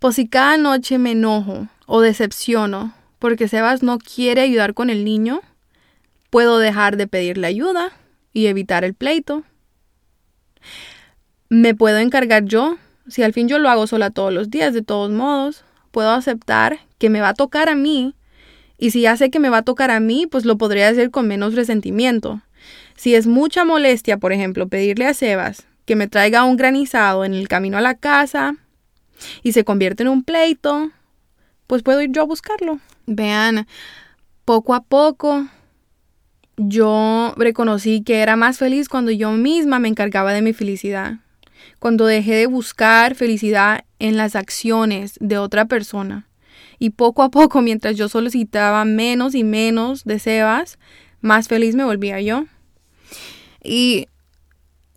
Pues 0.00 0.16
si 0.16 0.28
cada 0.28 0.56
noche 0.56 0.98
me 0.98 1.12
enojo 1.12 1.68
o 1.86 2.00
decepciono 2.00 2.94
porque 3.18 3.48
Sebas 3.48 3.82
no 3.82 3.98
quiere 3.98 4.40
ayudar 4.40 4.74
con 4.74 4.90
el 4.90 5.04
niño, 5.04 5.42
Puedo 6.30 6.58
dejar 6.58 6.98
de 6.98 7.06
pedirle 7.06 7.46
ayuda 7.46 7.92
y 8.34 8.46
evitar 8.46 8.84
el 8.84 8.94
pleito. 8.94 9.44
Me 11.48 11.74
puedo 11.74 11.98
encargar 11.98 12.44
yo, 12.44 12.76
si 13.06 13.22
al 13.22 13.32
fin 13.32 13.48
yo 13.48 13.58
lo 13.58 13.70
hago 13.70 13.86
sola 13.86 14.10
todos 14.10 14.32
los 14.32 14.50
días, 14.50 14.74
de 14.74 14.82
todos 14.82 15.10
modos, 15.10 15.64
puedo 15.90 16.10
aceptar 16.10 16.80
que 16.98 17.08
me 17.08 17.22
va 17.22 17.30
a 17.30 17.34
tocar 17.34 17.70
a 17.70 17.74
mí 17.74 18.14
y 18.78 18.92
si 18.92 19.02
ya 19.02 19.16
sé 19.16 19.30
que 19.30 19.40
me 19.40 19.50
va 19.50 19.58
a 19.58 19.62
tocar 19.62 19.90
a 19.90 20.00
mí, 20.00 20.26
pues 20.26 20.44
lo 20.44 20.56
podría 20.56 20.88
hacer 20.88 21.10
con 21.10 21.26
menos 21.26 21.54
resentimiento. 21.54 22.40
Si 22.96 23.14
es 23.14 23.26
mucha 23.26 23.64
molestia, 23.64 24.16
por 24.18 24.32
ejemplo, 24.32 24.68
pedirle 24.68 25.06
a 25.06 25.14
Sebas 25.14 25.66
que 25.84 25.96
me 25.96 26.06
traiga 26.06 26.44
un 26.44 26.56
granizado 26.56 27.24
en 27.24 27.32
el 27.32 27.48
camino 27.48 27.78
a 27.78 27.80
la 27.80 27.94
casa 27.94 28.56
y 29.42 29.52
se 29.52 29.64
convierte 29.64 30.02
en 30.02 30.10
un 30.10 30.22
pleito, 30.22 30.90
pues 31.66 31.82
puedo 31.82 32.02
ir 32.02 32.12
yo 32.12 32.22
a 32.22 32.26
buscarlo. 32.26 32.78
Vean, 33.06 33.66
poco 34.44 34.74
a 34.74 34.82
poco 34.82 35.46
yo 36.58 37.32
reconocí 37.36 38.02
que 38.02 38.18
era 38.18 38.36
más 38.36 38.58
feliz 38.58 38.88
cuando 38.88 39.10
yo 39.12 39.30
misma 39.32 39.78
me 39.78 39.88
encargaba 39.88 40.32
de 40.32 40.42
mi 40.42 40.52
felicidad, 40.52 41.20
cuando 41.78 42.04
dejé 42.04 42.34
de 42.34 42.46
buscar 42.46 43.14
felicidad 43.14 43.84
en 43.98 44.16
las 44.16 44.36
acciones 44.36 45.14
de 45.20 45.38
otra 45.38 45.64
persona. 45.64 46.26
Y 46.78 46.90
poco 46.90 47.22
a 47.22 47.30
poco, 47.30 47.62
mientras 47.62 47.96
yo 47.96 48.08
solicitaba 48.08 48.84
menos 48.84 49.34
y 49.34 49.44
menos 49.44 50.04
de 50.04 50.18
Sebas, 50.18 50.78
más 51.20 51.48
feliz 51.48 51.74
me 51.74 51.84
volvía 51.84 52.20
yo. 52.20 52.44
Y 53.62 54.06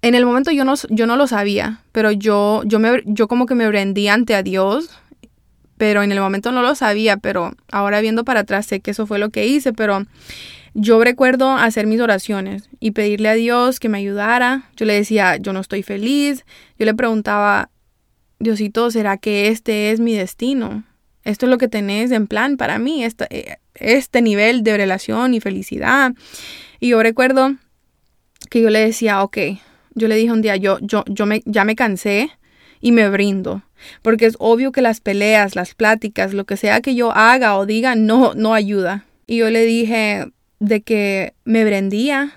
en 0.01 0.15
el 0.15 0.25
momento 0.25 0.51
yo 0.51 0.65
no, 0.65 0.73
yo 0.89 1.05
no 1.05 1.15
lo 1.15 1.27
sabía, 1.27 1.81
pero 1.91 2.11
yo, 2.11 2.63
yo, 2.65 2.79
me, 2.79 3.01
yo 3.05 3.27
como 3.27 3.45
que 3.45 3.55
me 3.55 3.69
rendí 3.71 4.07
ante 4.07 4.35
a 4.35 4.43
Dios, 4.43 4.89
pero 5.77 6.03
en 6.03 6.11
el 6.11 6.19
momento 6.19 6.51
no 6.51 6.61
lo 6.61 6.75
sabía, 6.75 7.17
pero 7.17 7.53
ahora 7.71 8.01
viendo 8.01 8.23
para 8.23 8.41
atrás 8.41 8.65
sé 8.67 8.81
que 8.81 8.91
eso 8.91 9.07
fue 9.07 9.19
lo 9.19 9.29
que 9.29 9.47
hice, 9.47 9.73
pero 9.73 10.05
yo 10.73 11.03
recuerdo 11.03 11.51
hacer 11.51 11.85
mis 11.85 11.99
oraciones 11.99 12.69
y 12.79 12.91
pedirle 12.91 13.29
a 13.29 13.33
Dios 13.33 13.79
que 13.79 13.89
me 13.89 13.97
ayudara. 13.97 14.69
Yo 14.77 14.85
le 14.85 14.93
decía, 14.93 15.35
yo 15.37 15.51
no 15.51 15.59
estoy 15.59 15.83
feliz. 15.83 16.45
Yo 16.79 16.85
le 16.85 16.93
preguntaba, 16.93 17.69
Diosito, 18.39 18.89
¿será 18.89 19.17
que 19.17 19.49
este 19.49 19.91
es 19.91 19.99
mi 19.99 20.15
destino? 20.15 20.83
Esto 21.23 21.45
es 21.45 21.49
lo 21.49 21.57
que 21.57 21.67
tenés 21.67 22.11
en 22.11 22.27
plan 22.27 22.57
para 22.57 22.79
mí, 22.79 23.03
este, 23.03 23.59
este 23.75 24.21
nivel 24.21 24.63
de 24.63 24.77
relación 24.77 25.33
y 25.33 25.39
felicidad. 25.39 26.13
Y 26.79 26.89
yo 26.89 27.03
recuerdo 27.03 27.55
que 28.49 28.61
yo 28.61 28.69
le 28.69 28.79
decía, 28.79 29.23
ok, 29.23 29.37
yo 29.93 30.07
le 30.07 30.15
dije 30.15 30.31
un 30.31 30.41
día, 30.41 30.55
yo, 30.55 30.79
yo, 30.81 31.03
yo 31.07 31.25
me, 31.25 31.41
ya 31.45 31.63
me 31.63 31.75
cansé 31.75 32.31
y 32.79 32.91
me 32.91 33.09
brindo. 33.09 33.61
Porque 34.01 34.25
es 34.25 34.35
obvio 34.39 34.71
que 34.71 34.81
las 34.81 34.99
peleas, 34.99 35.55
las 35.55 35.75
pláticas, 35.75 36.33
lo 36.33 36.45
que 36.45 36.57
sea 36.57 36.81
que 36.81 36.95
yo 36.95 37.11
haga 37.11 37.57
o 37.57 37.65
diga, 37.65 37.95
no, 37.95 38.33
no 38.35 38.53
ayuda. 38.53 39.05
Y 39.27 39.37
yo 39.37 39.49
le 39.49 39.65
dije, 39.65 40.27
de 40.61 40.81
que 40.81 41.33
me 41.43 41.65
brendía 41.65 42.33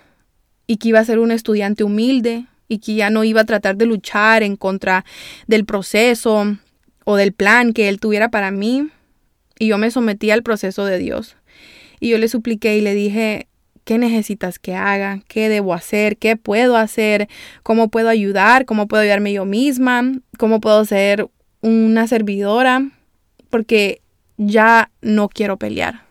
y 0.66 0.78
que 0.78 0.88
iba 0.88 0.98
a 0.98 1.04
ser 1.04 1.18
un 1.18 1.30
estudiante 1.30 1.84
humilde 1.84 2.46
y 2.68 2.78
que 2.78 2.94
ya 2.94 3.10
no 3.10 3.22
iba 3.22 3.42
a 3.42 3.44
tratar 3.44 3.76
de 3.76 3.84
luchar 3.84 4.42
en 4.42 4.56
contra 4.56 5.04
del 5.46 5.66
proceso 5.66 6.56
o 7.04 7.16
del 7.16 7.32
plan 7.32 7.72
que 7.72 7.88
él 7.88 8.00
tuviera 8.00 8.30
para 8.30 8.50
mí. 8.50 8.88
Y 9.58 9.68
yo 9.68 9.78
me 9.78 9.90
sometí 9.90 10.30
al 10.30 10.42
proceso 10.42 10.84
de 10.84 10.98
Dios. 10.98 11.36
Y 12.00 12.10
yo 12.10 12.18
le 12.18 12.28
supliqué 12.28 12.76
y 12.76 12.80
le 12.80 12.94
dije, 12.94 13.46
¿qué 13.84 13.98
necesitas 13.98 14.58
que 14.58 14.74
haga? 14.74 15.20
¿Qué 15.28 15.48
debo 15.48 15.74
hacer? 15.74 16.16
¿Qué 16.16 16.36
puedo 16.36 16.76
hacer? 16.76 17.28
¿Cómo 17.62 17.88
puedo 17.88 18.08
ayudar? 18.08 18.64
¿Cómo 18.64 18.88
puedo 18.88 19.02
ayudarme 19.02 19.32
yo 19.32 19.44
misma? 19.44 20.02
¿Cómo 20.38 20.60
puedo 20.60 20.84
ser 20.84 21.28
una 21.60 22.06
servidora? 22.08 22.90
Porque 23.50 24.00
ya 24.36 24.90
no 25.00 25.28
quiero 25.28 25.58
pelear. 25.58 26.02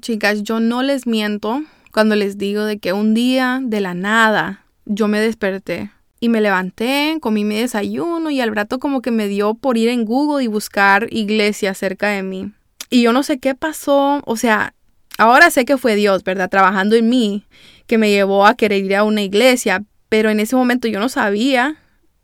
Chicas, 0.00 0.42
yo 0.42 0.60
no 0.60 0.82
les 0.82 1.06
miento 1.06 1.62
cuando 1.92 2.14
les 2.14 2.38
digo 2.38 2.64
de 2.64 2.78
que 2.78 2.92
un 2.92 3.14
día 3.14 3.60
de 3.62 3.80
la 3.80 3.94
nada 3.94 4.64
yo 4.84 5.08
me 5.08 5.18
desperté 5.18 5.90
y 6.20 6.28
me 6.28 6.40
levanté, 6.40 7.18
comí 7.20 7.44
mi 7.44 7.60
desayuno 7.60 8.30
y 8.30 8.40
al 8.40 8.54
rato 8.54 8.78
como 8.78 9.02
que 9.02 9.10
me 9.10 9.28
dio 9.28 9.54
por 9.54 9.76
ir 9.76 9.88
en 9.88 10.04
Google 10.04 10.44
y 10.44 10.48
buscar 10.48 11.08
iglesia 11.10 11.74
cerca 11.74 12.08
de 12.08 12.22
mí. 12.22 12.52
Y 12.88 13.02
yo 13.02 13.12
no 13.12 13.22
sé 13.22 13.38
qué 13.38 13.54
pasó, 13.54 14.22
o 14.24 14.36
sea, 14.36 14.74
ahora 15.18 15.50
sé 15.50 15.64
que 15.64 15.76
fue 15.76 15.96
Dios, 15.96 16.24
¿verdad? 16.24 16.48
Trabajando 16.48 16.96
en 16.96 17.08
mí, 17.08 17.44
que 17.86 17.98
me 17.98 18.10
llevó 18.10 18.46
a 18.46 18.54
querer 18.54 18.84
ir 18.84 18.96
a 18.96 19.04
una 19.04 19.22
iglesia, 19.22 19.84
pero 20.08 20.30
en 20.30 20.40
ese 20.40 20.56
momento 20.56 20.88
yo 20.88 21.00
no 21.00 21.08
sabía, 21.08 21.76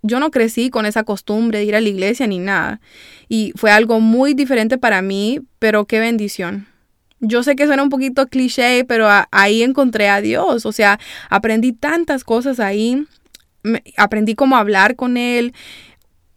yo 0.03 0.21
no 0.21 0.31
crecí 0.31 0.71
con 0.71 0.87
esa 0.87 1.05
costumbre 1.05 1.59
de 1.59 1.65
ir 1.65 1.77
a 1.77 1.81
la 1.81 1.89
iglesia 1.89 2.27
ni 2.27 2.39
nada. 2.39 2.81
Y 3.29 3.53
fue 3.57 3.71
algo 3.71 4.01
muy 4.01 4.35
diferente 4.35 4.79
para 4.79 5.03
mí, 5.03 5.41
pero 5.59 5.85
qué 5.87 6.01
bendición. 6.01 6.67
Yo 7.21 7.45
sé 7.45 7.55
que 7.55 7.67
suena 7.67 7.85
un 7.85 7.89
poquito 7.89 8.27
cliché, 8.27 8.85
pero 8.85 9.09
ahí 9.31 9.63
encontré 9.63 10.09
a 10.09 10.21
Dios. 10.21 10.67
O 10.67 10.73
sea, 10.73 10.99
aprendí 11.31 11.73
tantas 11.73 12.25
cosas 12.25 12.59
ahí. 12.59 13.07
Aprendí 13.97 14.35
cómo 14.35 14.57
hablar 14.57 14.97
con 14.97 15.17
Él, 15.17 15.55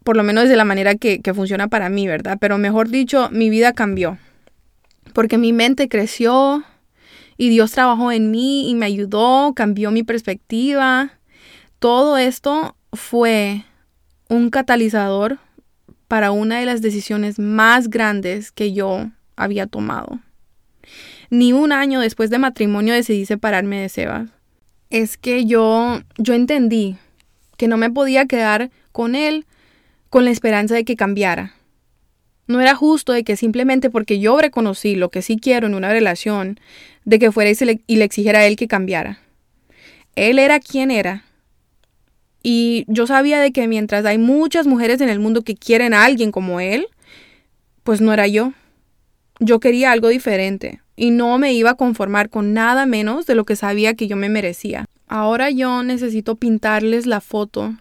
por 0.04 0.16
lo 0.16 0.22
menos 0.22 0.48
de 0.48 0.56
la 0.56 0.64
manera 0.64 0.94
que, 0.94 1.20
que 1.20 1.34
funciona 1.34 1.68
para 1.68 1.88
mí, 1.88 2.06
¿verdad? 2.06 2.38
Pero 2.40 2.58
mejor 2.58 2.88
dicho, 2.88 3.28
mi 3.32 3.50
vida 3.50 3.72
cambió. 3.72 4.18
Porque 5.12 5.38
mi 5.38 5.52
mente 5.52 5.88
creció 5.88 6.64
y 7.36 7.48
Dios 7.48 7.72
trabajó 7.72 8.12
en 8.12 8.30
mí 8.30 8.70
y 8.70 8.74
me 8.74 8.86
ayudó, 8.86 9.52
cambió 9.54 9.90
mi 9.90 10.02
perspectiva. 10.02 11.10
Todo 11.78 12.16
esto 12.18 12.76
fue 12.92 13.64
un 14.28 14.50
catalizador 14.50 15.38
para 16.08 16.30
una 16.30 16.58
de 16.60 16.66
las 16.66 16.82
decisiones 16.82 17.38
más 17.38 17.88
grandes 17.88 18.52
que 18.52 18.72
yo 18.72 19.10
había 19.36 19.66
tomado. 19.66 20.20
Ni 21.30 21.52
un 21.52 21.72
año 21.72 22.00
después 22.00 22.30
de 22.30 22.38
matrimonio 22.38 22.94
decidí 22.94 23.26
separarme 23.26 23.80
de 23.80 23.88
Sebas. 23.88 24.30
Es 24.90 25.16
que 25.16 25.44
yo, 25.44 26.00
yo 26.16 26.34
entendí 26.34 26.96
que 27.56 27.68
no 27.68 27.76
me 27.76 27.90
podía 27.90 28.26
quedar 28.26 28.70
con 28.92 29.14
él 29.14 29.46
con 30.10 30.24
la 30.24 30.30
esperanza 30.30 30.74
de 30.74 30.84
que 30.84 30.96
cambiara. 30.96 31.54
No 32.46 32.60
era 32.60 32.74
justo 32.74 33.12
de 33.12 33.24
que 33.24 33.36
simplemente 33.36 33.90
porque 33.90 34.20
yo 34.20 34.38
reconocí 34.38 34.94
lo 34.94 35.10
que 35.10 35.22
sí 35.22 35.36
quiero 35.36 35.66
en 35.66 35.74
una 35.74 35.90
relación, 35.90 36.60
de 37.04 37.18
que 37.18 37.32
fuera 37.32 37.50
y, 37.50 37.64
le, 37.64 37.80
y 37.86 37.96
le 37.96 38.04
exigiera 38.04 38.40
a 38.40 38.46
él 38.46 38.56
que 38.56 38.68
cambiara. 38.68 39.18
Él 40.14 40.38
era 40.38 40.60
quien 40.60 40.90
era. 40.90 41.24
Y 42.42 42.84
yo 42.86 43.06
sabía 43.06 43.40
de 43.40 43.52
que 43.52 43.66
mientras 43.66 44.04
hay 44.04 44.18
muchas 44.18 44.66
mujeres 44.66 45.00
en 45.00 45.08
el 45.08 45.18
mundo 45.18 45.42
que 45.42 45.56
quieren 45.56 45.92
a 45.92 46.04
alguien 46.04 46.30
como 46.30 46.60
él, 46.60 46.86
pues 47.82 48.00
no 48.00 48.12
era 48.12 48.28
yo. 48.28 48.52
Yo 49.40 49.58
quería 49.58 49.90
algo 49.90 50.08
diferente 50.08 50.80
y 50.96 51.10
no 51.10 51.38
me 51.38 51.52
iba 51.52 51.70
a 51.70 51.76
conformar 51.76 52.30
con 52.30 52.54
nada 52.54 52.86
menos 52.86 53.26
de 53.26 53.34
lo 53.34 53.44
que 53.44 53.56
sabía 53.56 53.94
que 53.94 54.08
yo 54.08 54.16
me 54.16 54.28
merecía. 54.28 54.86
Ahora 55.06 55.50
yo 55.50 55.82
necesito 55.82 56.34
pintarles 56.34 57.06
la 57.06 57.20
foto 57.20 57.74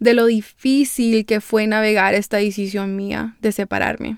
de 0.00 0.14
lo 0.14 0.26
difícil 0.26 1.24
que 1.24 1.40
fue 1.40 1.66
navegar 1.66 2.14
esta 2.14 2.38
decisión 2.38 2.96
mía 2.96 3.36
de 3.40 3.52
separarme. 3.52 4.16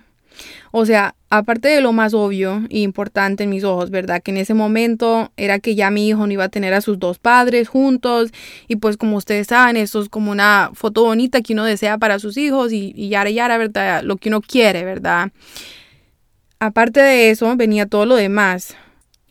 O 0.71 0.85
sea, 0.85 1.15
aparte 1.31 1.69
de 1.69 1.81
lo 1.81 1.93
más 1.93 2.13
obvio 2.13 2.63
e 2.69 2.81
importante 2.81 3.45
en 3.45 3.51
mis 3.51 3.65
ojos, 3.65 3.91
¿verdad? 3.91 4.23
Que 4.23 4.31
en 4.33 4.37
ese 4.37 4.55
momento 4.55 5.33
era 5.37 5.59
que 5.59 5.75
ya 5.75 5.91
mi 5.91 6.09
hijo 6.09 6.27
no 6.27 6.33
iba 6.33 6.45
a 6.45 6.49
tener 6.51 6.75
a 6.75 6.81
sus 6.81 6.99
dos 6.99 7.19
padres 7.19 7.69
juntos 7.69 8.31
y 8.69 8.77
pues 8.77 8.97
como 8.97 9.17
ustedes 9.17 9.47
saben, 9.47 9.77
eso 9.77 10.01
es 10.03 10.09
como 10.09 10.31
una 10.31 10.71
foto 10.75 11.05
bonita 11.05 11.41
que 11.41 11.55
uno 11.55 11.65
desea 11.65 11.97
para 11.99 12.19
sus 12.19 12.37
hijos 12.37 12.73
y, 12.73 12.93
y 12.95 13.09
yara 13.09 13.31
yara, 13.31 13.57
¿verdad? 13.59 14.03
Lo 14.03 14.17
que 14.17 14.29
uno 14.29 14.41
quiere, 14.43 14.85
¿verdad? 14.85 15.31
Aparte 16.59 17.01
de 17.01 17.31
eso, 17.31 17.55
venía 17.57 17.87
todo 17.87 18.07
lo 18.07 18.17
demás. 18.17 18.77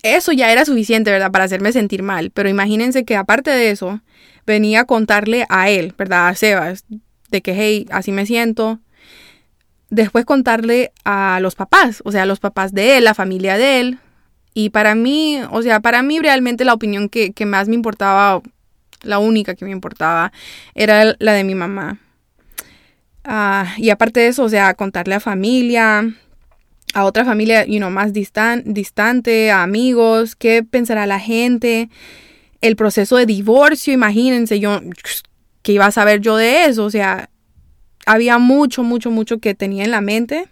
Eso 0.04 0.32
ya 0.32 0.52
era 0.52 0.66
suficiente, 0.66 1.10
¿verdad? 1.10 1.32
Para 1.32 1.46
hacerme 1.46 1.72
sentir 1.72 2.04
mal. 2.04 2.30
Pero 2.32 2.50
imagínense 2.50 3.06
que 3.06 3.16
aparte 3.16 3.50
de 3.50 3.72
eso, 3.72 4.02
venía 4.46 4.82
a 4.82 4.86
contarle 4.86 5.46
a 5.50 5.70
él, 5.70 5.94
¿verdad? 5.98 6.28
A 6.28 6.36
Sebas, 6.36 6.86
de 7.30 7.42
que, 7.42 7.54
hey, 7.56 7.88
así 7.92 8.12
me 8.12 8.26
siento. 8.26 8.80
Después 9.90 10.26
contarle 10.26 10.92
a 11.04 11.40
los 11.42 11.56
papás, 11.56 12.02
o 12.06 12.12
sea, 12.12 12.24
a 12.24 12.26
los 12.28 12.40
papás 12.40 12.74
de 12.74 12.98
él, 12.98 13.04
la 13.04 13.14
familia 13.14 13.58
de 13.58 13.80
él. 13.80 14.00
Y 14.54 14.70
para 14.70 14.96
mí, 14.96 15.42
o 15.52 15.62
sea, 15.62 15.80
para 15.80 16.02
mí 16.02 16.20
realmente 16.20 16.66
la 16.66 16.74
opinión 16.74 17.10
que, 17.10 17.34
más 17.46 17.68
me 17.68 17.76
importaba, 17.76 18.42
la 19.02 19.20
única 19.20 19.56
que 19.56 19.66
me 19.66 19.72
importaba, 19.72 20.32
era 20.76 21.16
la 21.20 21.34
de 21.34 21.44
mi 21.44 21.56
mamá. 21.56 22.00
Ah, 23.24 23.74
y 23.78 23.90
aparte 23.90 24.20
de 24.20 24.28
eso, 24.28 24.44
o 24.44 24.50
sea, 24.50 24.76
contarle 24.76 25.16
a 25.16 25.20
familia, 25.20 26.14
a 26.96 27.04
otra 27.04 27.26
familia 27.26 27.66
you 27.66 27.78
know, 27.78 27.92
más 27.92 28.14
distante, 28.14 29.52
a 29.52 29.64
amigos, 29.64 30.36
qué 30.36 30.64
pensará 30.64 31.06
la 31.06 31.20
gente, 31.20 31.90
el 32.62 32.78
proceso 32.78 33.18
de 33.18 33.26
divorcio, 33.26 33.94
imagínense, 33.94 34.62
yo, 34.62 34.80
¿qué 35.62 35.74
iba 35.74 35.86
a 35.86 35.92
saber 35.92 36.22
yo 36.22 36.38
de 36.38 36.66
eso? 36.66 36.86
O 36.86 36.90
sea, 36.90 37.30
había 38.06 38.38
mucho, 38.38 38.82
mucho, 38.82 39.12
mucho 39.12 39.40
que 39.40 39.54
tenía 39.54 39.84
en 39.84 39.92
la 39.92 40.00
mente. 40.00 40.48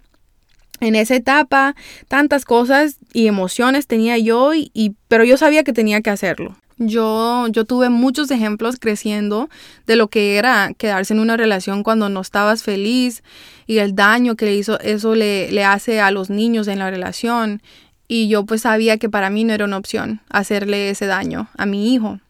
En 0.80 0.96
esa 0.96 1.14
etapa, 1.14 1.74
tantas 2.08 2.44
cosas 2.44 2.98
y 3.14 3.26
emociones 3.26 3.86
tenía 3.86 4.18
yo, 4.18 4.52
y, 4.54 4.96
pero 5.08 5.24
yo 5.24 5.38
sabía 5.38 5.64
que 5.64 5.72
tenía 5.72 6.02
que 6.02 6.10
hacerlo. 6.10 6.56
Yo, 6.78 7.46
yo 7.48 7.64
tuve 7.64 7.88
muchos 7.88 8.30
ejemplos 8.32 8.76
creciendo 8.80 9.48
de 9.86 9.94
lo 9.94 10.08
que 10.08 10.36
era 10.36 10.72
quedarse 10.76 11.14
en 11.14 11.20
una 11.20 11.36
relación 11.36 11.84
cuando 11.84 12.08
no 12.08 12.20
estabas 12.20 12.64
feliz 12.64 13.22
y 13.66 13.78
el 13.78 13.94
daño 13.94 14.34
que 14.34 14.46
le 14.46 14.56
hizo, 14.56 14.80
eso 14.80 15.14
le, 15.14 15.52
le 15.52 15.64
hace 15.64 16.00
a 16.00 16.10
los 16.10 16.30
niños 16.30 16.66
en 16.68 16.80
la 16.80 16.90
relación. 16.90 17.62
y 18.08 18.28
yo 18.28 18.44
pues 18.44 18.62
sabía 18.62 18.98
que 18.98 19.08
para 19.08 19.30
mí 19.30 19.44
no 19.44 19.52
era 19.54 19.64
una 19.64 19.78
opción 19.78 20.20
hacerle 20.28 20.90
ese 20.90 21.06
daño 21.06 21.48
a 21.56 21.64
mi 21.66 21.94
hijo. 21.94 22.20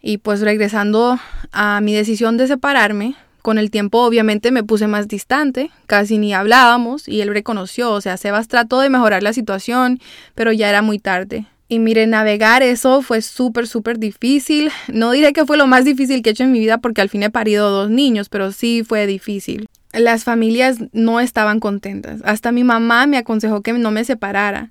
Y 0.00 0.18
pues 0.18 0.40
regresando 0.40 1.18
a 1.52 1.80
mi 1.80 1.94
decisión 1.94 2.36
de 2.36 2.48
separarme, 2.48 3.14
con 3.42 3.58
el 3.58 3.70
tiempo 3.70 3.98
obviamente 4.04 4.50
me 4.52 4.64
puse 4.64 4.86
más 4.86 5.08
distante, 5.08 5.70
casi 5.86 6.18
ni 6.18 6.32
hablábamos 6.32 7.08
y 7.08 7.20
él 7.20 7.28
reconoció, 7.28 7.90
o 7.92 8.00
sea, 8.00 8.16
Sebas 8.16 8.48
trató 8.48 8.80
de 8.80 8.88
mejorar 8.88 9.22
la 9.22 9.32
situación, 9.32 10.00
pero 10.34 10.52
ya 10.52 10.68
era 10.68 10.80
muy 10.80 10.98
tarde. 10.98 11.46
Y 11.72 11.78
mire, 11.78 12.06
navegar 12.06 12.62
eso 12.62 13.00
fue 13.00 13.22
súper, 13.22 13.66
súper 13.66 13.98
difícil. 13.98 14.70
No 14.92 15.10
diré 15.12 15.32
que 15.32 15.46
fue 15.46 15.56
lo 15.56 15.66
más 15.66 15.86
difícil 15.86 16.20
que 16.20 16.28
he 16.28 16.32
hecho 16.32 16.44
en 16.44 16.52
mi 16.52 16.58
vida 16.58 16.76
porque 16.76 17.00
al 17.00 17.08
fin 17.08 17.22
he 17.22 17.30
parido 17.30 17.70
dos 17.70 17.88
niños, 17.88 18.28
pero 18.28 18.52
sí 18.52 18.84
fue 18.86 19.06
difícil. 19.06 19.70
Las 19.94 20.22
familias 20.22 20.76
no 20.92 21.18
estaban 21.18 21.60
contentas. 21.60 22.20
Hasta 22.26 22.52
mi 22.52 22.62
mamá 22.62 23.06
me 23.06 23.16
aconsejó 23.16 23.62
que 23.62 23.72
no 23.72 23.90
me 23.90 24.04
separara. 24.04 24.70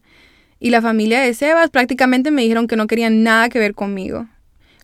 Y 0.59 0.69
la 0.69 0.79
familia 0.79 1.21
de 1.21 1.33
Sebas 1.33 1.71
prácticamente 1.71 2.29
me 2.29 2.43
dijeron 2.43 2.67
que 2.67 2.75
no 2.75 2.85
querían 2.85 3.23
nada 3.23 3.49
que 3.49 3.57
ver 3.57 3.73
conmigo. 3.73 4.27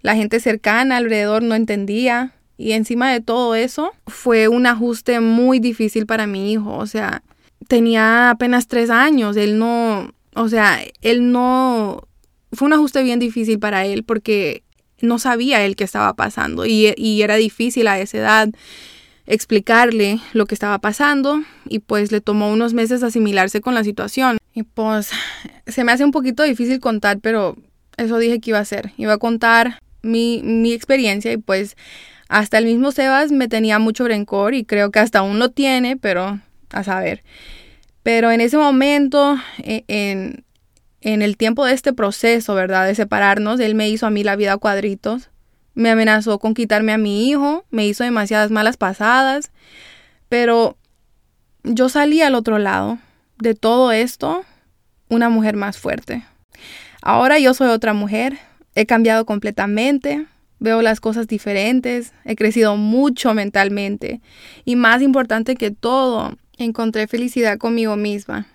La 0.01 0.15
gente 0.15 0.39
cercana 0.39 0.97
alrededor 0.97 1.43
no 1.43 1.53
entendía. 1.53 2.33
Y 2.57 2.71
encima 2.71 3.11
de 3.11 3.21
todo 3.21 3.53
eso, 3.53 3.91
fue 4.07 4.47
un 4.47 4.65
ajuste 4.65 5.19
muy 5.19 5.59
difícil 5.59 6.07
para 6.07 6.25
mi 6.25 6.51
hijo. 6.51 6.77
O 6.77 6.87
sea, 6.87 7.21
tenía 7.67 8.31
apenas 8.31 8.67
tres 8.67 8.89
años. 8.89 9.37
Él 9.37 9.59
no, 9.59 10.15
o 10.37 10.49
sea, 10.49 10.79
él 11.01 11.31
no, 11.31 12.06
fue 12.51 12.67
un 12.67 12.73
ajuste 12.73 13.03
bien 13.03 13.19
difícil 13.19 13.59
para 13.59 13.85
él 13.85 14.03
porque 14.03 14.63
no 15.01 15.19
sabía 15.19 15.63
él 15.63 15.75
qué 15.75 15.83
estaba 15.83 16.13
pasando 16.15 16.65
y, 16.65 16.93
y 16.97 17.21
era 17.21 17.35
difícil 17.35 17.87
a 17.87 17.99
esa 17.99 18.17
edad 18.17 18.49
explicarle 19.27 20.19
lo 20.33 20.45
que 20.45 20.55
estaba 20.55 20.79
pasando 20.79 21.41
y 21.67 21.79
pues 21.79 22.11
le 22.11 22.21
tomó 22.21 22.51
unos 22.51 22.73
meses 22.73 23.03
asimilarse 23.03 23.61
con 23.61 23.75
la 23.75 23.83
situación. 23.83 24.37
Y 24.53 24.63
pues 24.63 25.11
se 25.67 25.83
me 25.83 25.91
hace 25.91 26.05
un 26.05 26.11
poquito 26.11 26.43
difícil 26.43 26.79
contar, 26.79 27.19
pero 27.19 27.57
eso 27.97 28.17
dije 28.17 28.39
que 28.39 28.51
iba 28.51 28.59
a 28.59 28.61
hacer. 28.63 28.93
Iba 28.97 29.13
a 29.13 29.17
contar 29.17 29.79
mi, 30.01 30.41
mi 30.43 30.71
experiencia 30.71 31.31
y 31.31 31.37
pues 31.37 31.75
hasta 32.29 32.57
el 32.57 32.65
mismo 32.65 32.91
Sebas 32.91 33.31
me 33.31 33.47
tenía 33.47 33.79
mucho 33.79 34.07
rencor 34.07 34.53
y 34.53 34.63
creo 34.63 34.91
que 34.91 34.99
hasta 34.99 35.19
aún 35.19 35.39
lo 35.39 35.51
tiene, 35.51 35.97
pero 35.97 36.39
a 36.71 36.83
saber. 36.83 37.23
Pero 38.03 38.31
en 38.31 38.41
ese 38.41 38.57
momento, 38.57 39.37
e, 39.59 39.83
en, 39.87 40.45
en 41.01 41.21
el 41.21 41.37
tiempo 41.37 41.65
de 41.65 41.73
este 41.73 41.93
proceso, 41.93 42.55
¿verdad? 42.55 42.87
De 42.87 42.95
separarnos, 42.95 43.59
él 43.59 43.75
me 43.75 43.89
hizo 43.89 44.07
a 44.07 44.09
mí 44.09 44.23
la 44.23 44.35
vida 44.35 44.53
a 44.53 44.57
cuadritos. 44.57 45.29
Me 45.73 45.91
amenazó 45.91 46.39
con 46.39 46.53
quitarme 46.53 46.91
a 46.91 46.97
mi 46.97 47.29
hijo, 47.29 47.65
me 47.69 47.85
hizo 47.85 48.03
demasiadas 48.03 48.51
malas 48.51 48.77
pasadas. 48.77 49.51
Pero 50.29 50.77
yo 51.63 51.89
salí 51.89 52.21
al 52.21 52.35
otro 52.35 52.57
lado 52.57 52.97
de 53.37 53.53
todo 53.53 53.91
esto, 53.91 54.43
una 55.09 55.29
mujer 55.29 55.55
más 55.55 55.77
fuerte. 55.77 56.25
Ahora 57.01 57.39
yo 57.39 57.53
soy 57.53 57.69
otra 57.69 57.93
mujer, 57.93 58.39
he 58.73 58.85
cambiado 58.85 59.25
completamente, 59.25 60.25
Veo 60.59 60.81
las 60.81 60.99
cosas 60.99 61.27
diferentes, 61.27 62.13
he 62.25 62.35
crecido 62.35 62.77
mucho 62.77 63.33
mentalmente 63.35 64.21
y 64.65 64.75
más 64.75 65.03
importante 65.03 65.55
que 65.55 65.69
todo, 65.69 66.35
encontré 66.57 67.07
felicidad 67.07 67.59
conmigo 67.59 67.95
misma. 67.95 68.47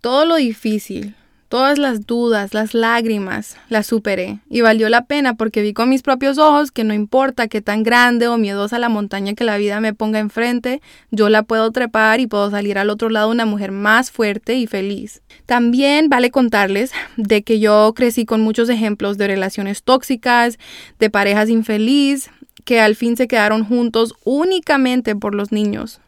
Todo 0.00 0.24
lo 0.24 0.36
difícil, 0.36 1.14
Todas 1.48 1.78
las 1.78 2.06
dudas, 2.06 2.54
las 2.54 2.74
lágrimas, 2.74 3.56
las 3.68 3.86
superé 3.86 4.40
y 4.50 4.62
valió 4.62 4.88
la 4.88 5.04
pena 5.04 5.34
porque 5.34 5.62
vi 5.62 5.72
con 5.74 5.88
mis 5.88 6.02
propios 6.02 6.38
ojos 6.38 6.72
que 6.72 6.82
no 6.82 6.92
importa 6.92 7.46
qué 7.46 7.60
tan 7.60 7.84
grande 7.84 8.26
o 8.26 8.36
miedosa 8.36 8.80
la 8.80 8.88
montaña 8.88 9.34
que 9.34 9.44
la 9.44 9.56
vida 9.56 9.80
me 9.80 9.94
ponga 9.94 10.18
enfrente, 10.18 10.82
yo 11.12 11.28
la 11.28 11.44
puedo 11.44 11.70
trepar 11.70 12.18
y 12.18 12.26
puedo 12.26 12.50
salir 12.50 12.78
al 12.78 12.90
otro 12.90 13.10
lado 13.10 13.30
una 13.30 13.46
mujer 13.46 13.70
más 13.70 14.10
fuerte 14.10 14.56
y 14.56 14.66
feliz. 14.66 15.22
También 15.46 16.08
vale 16.08 16.32
contarles 16.32 16.90
de 17.16 17.44
que 17.44 17.60
yo 17.60 17.92
crecí 17.94 18.24
con 18.24 18.40
muchos 18.40 18.68
ejemplos 18.68 19.16
de 19.16 19.28
relaciones 19.28 19.84
tóxicas, 19.84 20.58
de 20.98 21.10
parejas 21.10 21.48
infeliz, 21.48 22.28
que 22.64 22.80
al 22.80 22.96
fin 22.96 23.16
se 23.16 23.28
quedaron 23.28 23.64
juntos 23.64 24.14
únicamente 24.24 25.14
por 25.14 25.36
los 25.36 25.52
niños 25.52 26.00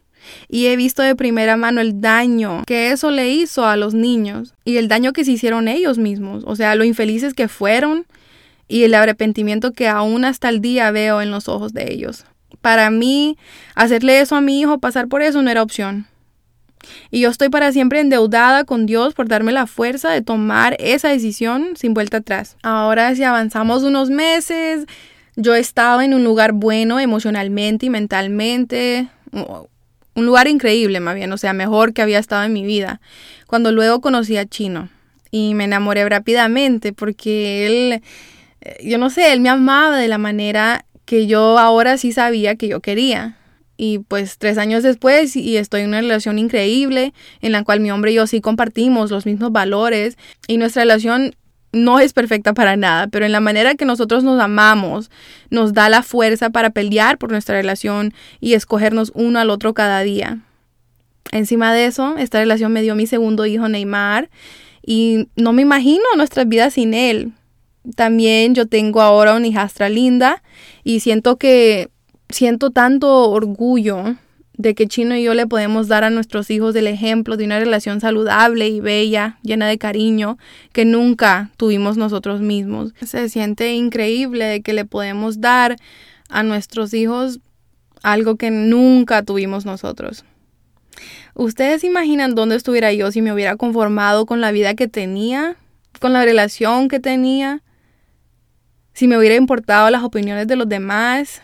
y 0.49 0.67
he 0.67 0.77
visto 0.77 1.03
de 1.03 1.17
primera 1.17 1.57
mano 1.57 1.81
el 1.81 2.01
daño 2.01 2.63
que 2.67 2.91
eso 2.91 3.11
le 3.11 3.31
hizo 3.31 3.67
a 3.67 3.77
los 3.77 3.95
niños 3.95 4.55
y 4.65 4.77
el 4.77 4.89
daño 4.89 5.13
que 5.13 5.25
se 5.25 5.33
hicieron 5.33 5.69
ellos 5.69 5.99
mismos, 5.99 6.45
o 6.47 6.57
sea, 6.57 6.75
lo 6.75 6.85
infelices 6.85 7.35
que 7.35 7.49
fueron 7.49 8.07
y 8.69 8.85
el 8.85 8.95
arrepentimiento 8.95 9.73
que 9.73 9.89
aún 9.89 10.25
hasta 10.25 10.49
el 10.49 10.61
día 10.61 10.91
veo 10.91 11.23
en 11.23 11.31
los 11.31 11.49
ojos 11.49 11.73
de 11.73 11.93
ellos. 11.93 12.25
Para 12.61 12.91
mí, 12.91 13.37
hacerle 13.75 14.21
eso 14.21 14.37
a 14.37 14.41
mi 14.41 14.61
hijo, 14.61 14.79
pasar 14.79 15.09
por 15.09 15.23
eso, 15.23 15.43
no 15.43 15.51
era 15.51 15.63
opción. 15.63 16.07
Y 17.11 17.21
yo 17.21 17.31
estoy 17.31 17.49
para 17.49 17.73
siempre 17.73 18.01
endeudada 18.01 18.65
con 18.65 18.87
Dios 18.87 19.15
por 19.15 19.29
darme 19.29 19.53
la 19.53 19.67
fuerza 19.67 20.11
de 20.11 20.23
tomar 20.23 20.77
esa 20.79 21.09
decisión 21.09 21.71
sin 21.77 21.95
vuelta 21.95 22.19
atrás. 22.19 22.57
Ahora, 22.63 23.15
si 23.15 23.25
avanzamos 23.25 23.83
unos 23.83 24.11
meses, 24.11 24.87
yo 25.37 25.55
estaba 25.55 26.05
en 26.05 26.15
un 26.15 26.25
lugar 26.25 26.53
bueno 26.53 27.01
emocionalmente 27.01 27.87
y 27.87 27.91
mentalmente, 27.91 29.09
un 30.19 30.27
lugar 30.27 30.49
increíble, 30.49 31.01
más 31.01 31.15
bien, 31.15 31.33
o 31.33 31.39
sea, 31.39 31.53
mejor 31.53 31.93
que 31.93 32.03
había 32.03 32.19
estado 32.19 32.45
en 32.45 32.53
mi 32.53 32.65
vida. 32.65 33.01
Cuando 33.47 33.73
luego 33.73 34.01
conocí 34.01 34.37
a 34.37 34.47
Chino 34.47 34.89
y 35.31 35.55
me 35.55 35.65
enamoré 35.65 36.09
rápidamente 36.09 36.93
porque 36.93 37.67
él, 37.67 38.03
eh, 38.61 38.77
yo 38.85 38.99
no 38.99 39.11
sé, 39.11 39.33
él 39.33 39.41
me 39.41 39.49
amaba 39.49 39.97
de 39.97 40.09
la 40.09 40.19
manera 40.19 40.85
que 41.05 41.27
yo 41.27 41.59
ahora 41.59 41.97
sí 41.97 42.13
sabía 42.13 42.57
que 42.57 42.69
yo 42.69 42.81
quería. 42.81 43.37
Y 43.81 44.01
pues 44.01 44.39
tres 44.39 44.59
años 44.59 44.83
después 44.83 45.37
y 45.37 45.57
estoy 45.57 45.83
en 45.83 45.89
una 45.89 46.01
relación 46.01 46.39
increíble 46.41 47.15
en 47.41 47.53
la 47.53 47.63
cual 47.63 47.79
mi 47.79 47.93
hombre 47.93 48.11
y 48.11 48.15
yo 48.17 48.27
sí 48.27 48.41
compartimos 48.41 49.13
los 49.13 49.25
mismos 49.25 49.53
valores 49.53 50.19
y 50.49 50.57
nuestra 50.57 50.83
relación 50.83 51.37
no 51.73 52.01
es 52.01 52.13
perfecta 52.13 52.55
para 52.55 52.77
nada, 52.77 53.09
pero 53.09 53.27
en 53.27 53.33
la 53.33 53.41
manera 53.41 53.75
que 53.75 53.85
nosotros 53.85 54.25
nos 54.25 54.41
amamos, 54.41 55.11
nos 55.51 55.73
da 55.75 55.89
la 55.89 56.03
fuerza 56.03 56.51
para 56.51 56.71
pelear 56.71 57.19
por 57.19 57.31
nuestra 57.31 57.57
relación 57.57 58.15
y 58.41 58.55
escogernos 58.55 59.13
uno 59.15 59.39
al 59.39 59.51
otro 59.51 59.75
cada 59.75 60.01
día. 60.01 60.39
Encima 61.31 61.75
de 61.75 61.87
eso, 61.87 62.17
esta 62.17 62.39
relación 62.39 62.73
me 62.73 62.83
dio 62.83 62.95
mi 62.95 63.07
segundo 63.07 63.45
hijo 63.45 63.69
Neymar 63.69 64.31
y 64.85 65.29
no 65.37 65.53
me 65.53 65.63
imagino 65.63 66.05
nuestras 66.17 66.49
vidas 66.49 66.75
sin 66.75 66.95
él. 66.95 67.33
También 67.97 68.55
yo 68.55 68.67
tengo 68.67 69.03
ahora 69.03 69.35
una 69.35 69.47
hijastra 69.47 69.89
linda 69.89 70.43
y 70.85 71.01
siento 71.01 71.37
que 71.37 71.91
siento 72.31 72.71
tanto 72.71 73.31
orgullo 73.31 74.17
de 74.59 74.75
que 74.75 74.89
Chino 74.89 75.17
y 75.17 75.23
yo 75.23 75.35
le 75.35 75.47
podemos 75.47 75.87
dar 75.87 76.03
a 76.03 76.11
nuestros 76.11 76.51
hijos 76.51 76.75
el 76.75 76.89
ejemplo 76.89 77.37
de 77.37 77.45
una 77.45 77.61
relación 77.61 78.01
saludable 78.01 78.69
y 78.69 78.81
bella, 78.81 79.39
llena 79.43 79.69
de 79.69 79.79
cariño, 79.79 80.37
que 80.73 80.85
nunca 80.85 81.51
tuvimos 81.57 81.97
nosotros 81.97 82.41
mismos. 82.41 82.93
Se 83.01 83.29
siente 83.29 83.73
increíble 83.75 84.45
de 84.45 84.61
que 84.61 84.73
le 84.73 84.85
podemos 84.85 85.41
dar 85.41 85.77
a 86.29 86.43
nuestros 86.43 86.93
hijos 86.93 87.39
algo 88.03 88.37
que 88.37 88.51
nunca 88.51 89.23
tuvimos 89.23 89.65
nosotros. 89.65 90.25
¿Ustedes 91.35 91.85
imaginan 91.85 92.35
dónde 92.35 92.57
estuviera 92.57 92.93
yo 92.93 93.13
si 93.13 93.23
me 93.23 93.33
hubiera 93.33 93.57
conformado 93.57 94.27
con 94.27 94.41
la 94.41 94.51
vida 94.51 94.75
que 94.75 94.89
tenía, 94.89 95.55
con 96.01 96.13
la 96.13 96.25
relación 96.25 96.89
que 96.89 96.99
tenía? 96.99 97.63
Si 98.93 99.07
me 99.07 99.17
hubiera 99.17 99.37
importado 99.37 99.89
las 99.91 100.03
opiniones 100.03 100.49
de 100.49 100.57
los 100.57 100.69
demás, 100.69 101.43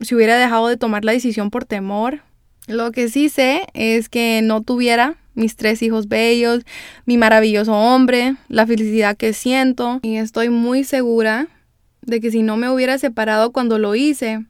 si 0.00 0.14
hubiera 0.14 0.36
dejado 0.38 0.68
de 0.68 0.76
tomar 0.76 1.04
la 1.04 1.12
decisión 1.12 1.50
por 1.50 1.64
temor. 1.64 2.20
Lo 2.66 2.92
que 2.92 3.08
sí 3.08 3.28
sé 3.28 3.62
es 3.74 4.08
que 4.08 4.40
no 4.42 4.62
tuviera 4.62 5.16
mis 5.34 5.54
tres 5.54 5.82
hijos 5.82 6.08
bellos, 6.08 6.64
mi 7.04 7.16
maravilloso 7.18 7.72
hombre, 7.72 8.36
la 8.48 8.66
felicidad 8.66 9.16
que 9.16 9.32
siento 9.32 10.00
y 10.02 10.16
estoy 10.16 10.48
muy 10.48 10.82
segura 10.82 11.46
de 12.02 12.20
que 12.20 12.30
si 12.30 12.42
no 12.42 12.56
me 12.56 12.70
hubiera 12.70 12.98
separado 12.98 13.52
cuando 13.52 13.78
lo 13.78 13.94
hice, 13.94 14.46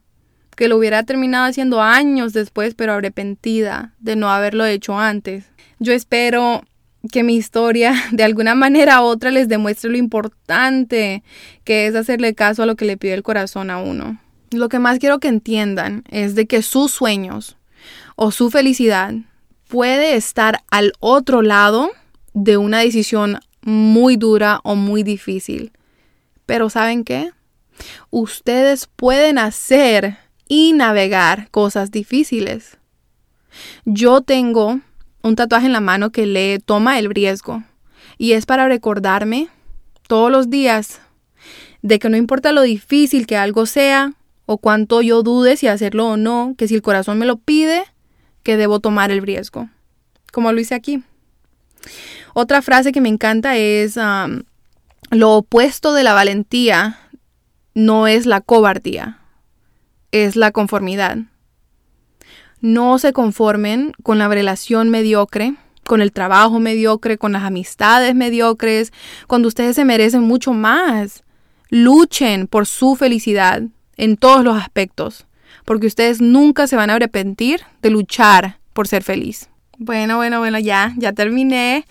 que 0.55 0.67
lo 0.67 0.77
hubiera 0.77 1.03
terminado 1.03 1.45
haciendo 1.45 1.81
años 1.81 2.33
después, 2.33 2.73
pero 2.73 2.93
arrepentida 2.93 3.93
de 3.99 4.15
no 4.15 4.31
haberlo 4.31 4.65
hecho 4.65 4.97
antes. 4.97 5.45
Yo 5.79 5.93
espero 5.93 6.63
que 7.11 7.23
mi 7.23 7.35
historia 7.35 7.93
de 8.11 8.23
alguna 8.23 8.55
manera 8.55 9.01
u 9.01 9.05
otra 9.05 9.29
les 9.29 9.47
demuestre 9.47 9.91
lo 9.91 9.97
importante 9.97 11.23
que 11.63 11.87
es 11.87 11.95
hacerle 11.95 12.33
caso 12.33 12.63
a 12.63 12.65
lo 12.65 12.75
que 12.75 12.85
le 12.85 12.97
pide 12.97 13.13
el 13.13 13.23
corazón 13.23 13.69
a 13.69 13.79
uno. 13.79 14.19
Lo 14.51 14.69
que 14.69 14.79
más 14.79 14.99
quiero 14.99 15.19
que 15.19 15.27
entiendan 15.27 16.03
es 16.09 16.35
de 16.35 16.47
que 16.47 16.61
sus 16.61 16.91
sueños, 16.91 17.57
o 18.15 18.31
su 18.31 18.49
felicidad 18.49 19.13
puede 19.67 20.15
estar 20.15 20.63
al 20.69 20.93
otro 20.99 21.41
lado 21.41 21.91
de 22.33 22.57
una 22.57 22.79
decisión 22.79 23.39
muy 23.61 24.15
dura 24.15 24.59
o 24.63 24.75
muy 24.75 25.03
difícil. 25.03 25.71
Pero 26.45 26.69
¿saben 26.69 27.03
qué? 27.03 27.31
Ustedes 28.09 28.87
pueden 28.95 29.37
hacer 29.37 30.17
y 30.47 30.73
navegar 30.73 31.49
cosas 31.51 31.91
difíciles. 31.91 32.77
Yo 33.85 34.21
tengo 34.21 34.79
un 35.21 35.35
tatuaje 35.35 35.65
en 35.65 35.73
la 35.73 35.81
mano 35.81 36.11
que 36.11 36.25
le 36.25 36.59
toma 36.59 36.99
el 36.99 37.09
riesgo 37.09 37.63
y 38.17 38.31
es 38.31 38.45
para 38.45 38.67
recordarme 38.67 39.49
todos 40.07 40.31
los 40.31 40.49
días 40.49 41.01
de 41.81 41.99
que 41.99 42.09
no 42.09 42.17
importa 42.17 42.51
lo 42.51 42.61
difícil 42.61 43.27
que 43.27 43.37
algo 43.37 43.65
sea 43.65 44.13
o 44.47 44.57
cuánto 44.57 45.01
yo 45.01 45.21
dude 45.23 45.57
si 45.57 45.67
hacerlo 45.67 46.07
o 46.07 46.17
no, 46.17 46.55
que 46.57 46.67
si 46.67 46.73
el 46.73 46.81
corazón 46.81 47.19
me 47.19 47.25
lo 47.25 47.37
pide, 47.37 47.83
que 48.43 48.57
debo 48.57 48.79
tomar 48.79 49.11
el 49.11 49.21
riesgo, 49.21 49.69
como 50.31 50.51
lo 50.51 50.59
hice 50.59 50.73
aquí. 50.73 51.03
Otra 52.33 52.61
frase 52.61 52.93
que 52.93 53.01
me 53.01 53.09
encanta 53.09 53.57
es, 53.57 53.97
um, 53.97 54.43
lo 55.11 55.33
opuesto 55.33 55.93
de 55.93 56.03
la 56.03 56.13
valentía 56.13 56.97
no 57.73 58.07
es 58.07 58.25
la 58.25 58.39
cobardía, 58.39 59.19
es 60.11 60.37
la 60.37 60.51
conformidad. 60.51 61.17
No 62.61 62.99
se 62.99 63.11
conformen 63.11 63.91
con 64.01 64.17
la 64.17 64.29
relación 64.29 64.89
mediocre, 64.89 65.55
con 65.83 66.01
el 66.01 66.13
trabajo 66.13 66.59
mediocre, 66.59 67.17
con 67.17 67.33
las 67.33 67.43
amistades 67.43 68.15
mediocres, 68.15 68.93
cuando 69.27 69.49
ustedes 69.49 69.75
se 69.75 69.83
merecen 69.83 70.21
mucho 70.21 70.53
más. 70.53 71.23
Luchen 71.69 72.47
por 72.47 72.65
su 72.65 72.95
felicidad 72.95 73.63
en 73.97 74.17
todos 74.17 74.43
los 74.43 74.57
aspectos, 74.57 75.25
porque 75.65 75.87
ustedes 75.87 76.21
nunca 76.21 76.67
se 76.67 76.75
van 76.75 76.89
a 76.89 76.95
arrepentir 76.95 77.61
de 77.81 77.89
luchar 77.89 78.57
por 78.73 78.87
ser 78.87 79.03
feliz. 79.03 79.49
Bueno, 79.77 80.17
bueno, 80.17 80.39
bueno, 80.39 80.57
ya, 80.59 80.93
ya 80.97 81.13
terminé 81.13 81.85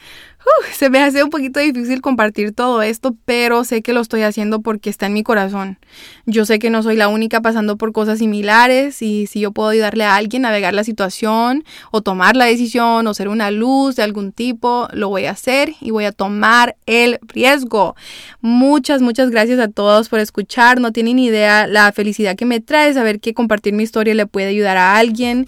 se 0.72 0.90
me 0.90 1.00
hace 1.00 1.22
un 1.22 1.30
poquito 1.30 1.60
difícil 1.60 2.00
compartir 2.00 2.52
todo 2.52 2.82
esto, 2.82 3.16
pero 3.24 3.64
sé 3.64 3.82
que 3.82 3.92
lo 3.92 4.00
estoy 4.00 4.22
haciendo 4.22 4.60
porque 4.60 4.90
está 4.90 5.06
en 5.06 5.14
mi 5.14 5.22
corazón. 5.22 5.78
Yo 6.26 6.44
sé 6.44 6.58
que 6.58 6.70
no 6.70 6.82
soy 6.82 6.96
la 6.96 7.08
única 7.08 7.40
pasando 7.40 7.76
por 7.76 7.92
cosas 7.92 8.18
similares 8.18 9.02
y 9.02 9.26
si 9.26 9.40
yo 9.40 9.52
puedo 9.52 9.70
ayudarle 9.70 10.04
a 10.04 10.16
alguien 10.16 10.44
a 10.44 10.48
navegar 10.48 10.74
la 10.74 10.84
situación 10.84 11.64
o 11.90 12.02
tomar 12.02 12.36
la 12.36 12.44
decisión 12.44 13.06
o 13.06 13.14
ser 13.14 13.28
una 13.28 13.50
luz 13.50 13.96
de 13.96 14.02
algún 14.02 14.32
tipo, 14.32 14.88
lo 14.92 15.08
voy 15.08 15.26
a 15.26 15.32
hacer 15.32 15.72
y 15.80 15.90
voy 15.90 16.04
a 16.04 16.12
tomar 16.12 16.76
el 16.86 17.18
riesgo. 17.22 17.96
Muchas, 18.40 19.02
muchas 19.02 19.30
gracias 19.30 19.58
a 19.58 19.68
todos 19.68 20.08
por 20.08 20.20
escuchar. 20.20 20.80
No 20.80 20.92
tienen 20.92 21.18
idea 21.18 21.66
la 21.66 21.90
felicidad 21.92 22.36
que 22.36 22.44
me 22.44 22.60
trae 22.60 22.92
saber 22.94 23.20
que 23.20 23.34
compartir 23.34 23.72
mi 23.72 23.82
historia 23.82 24.14
le 24.14 24.26
puede 24.26 24.48
ayudar 24.48 24.76
a 24.76 24.96
alguien. 24.96 25.46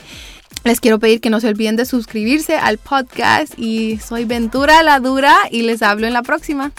Les 0.69 0.81
quiero 0.81 0.99
pedir 0.99 1.23
que 1.23 1.31
no 1.31 1.41
se 1.41 1.49
olviden 1.49 1.77
de 1.77 1.87
suscribirse 1.87 2.57
al 2.59 2.77
podcast 2.77 3.59
y 3.59 3.97
soy 4.01 4.27
Ventura 4.27 4.83
la 4.83 5.01
Dura 5.01 5.35
y 5.51 5.63
les 5.63 5.81
hablo 5.81 6.07
en 6.07 6.13
la 6.13 6.21
próxima. 6.21 6.73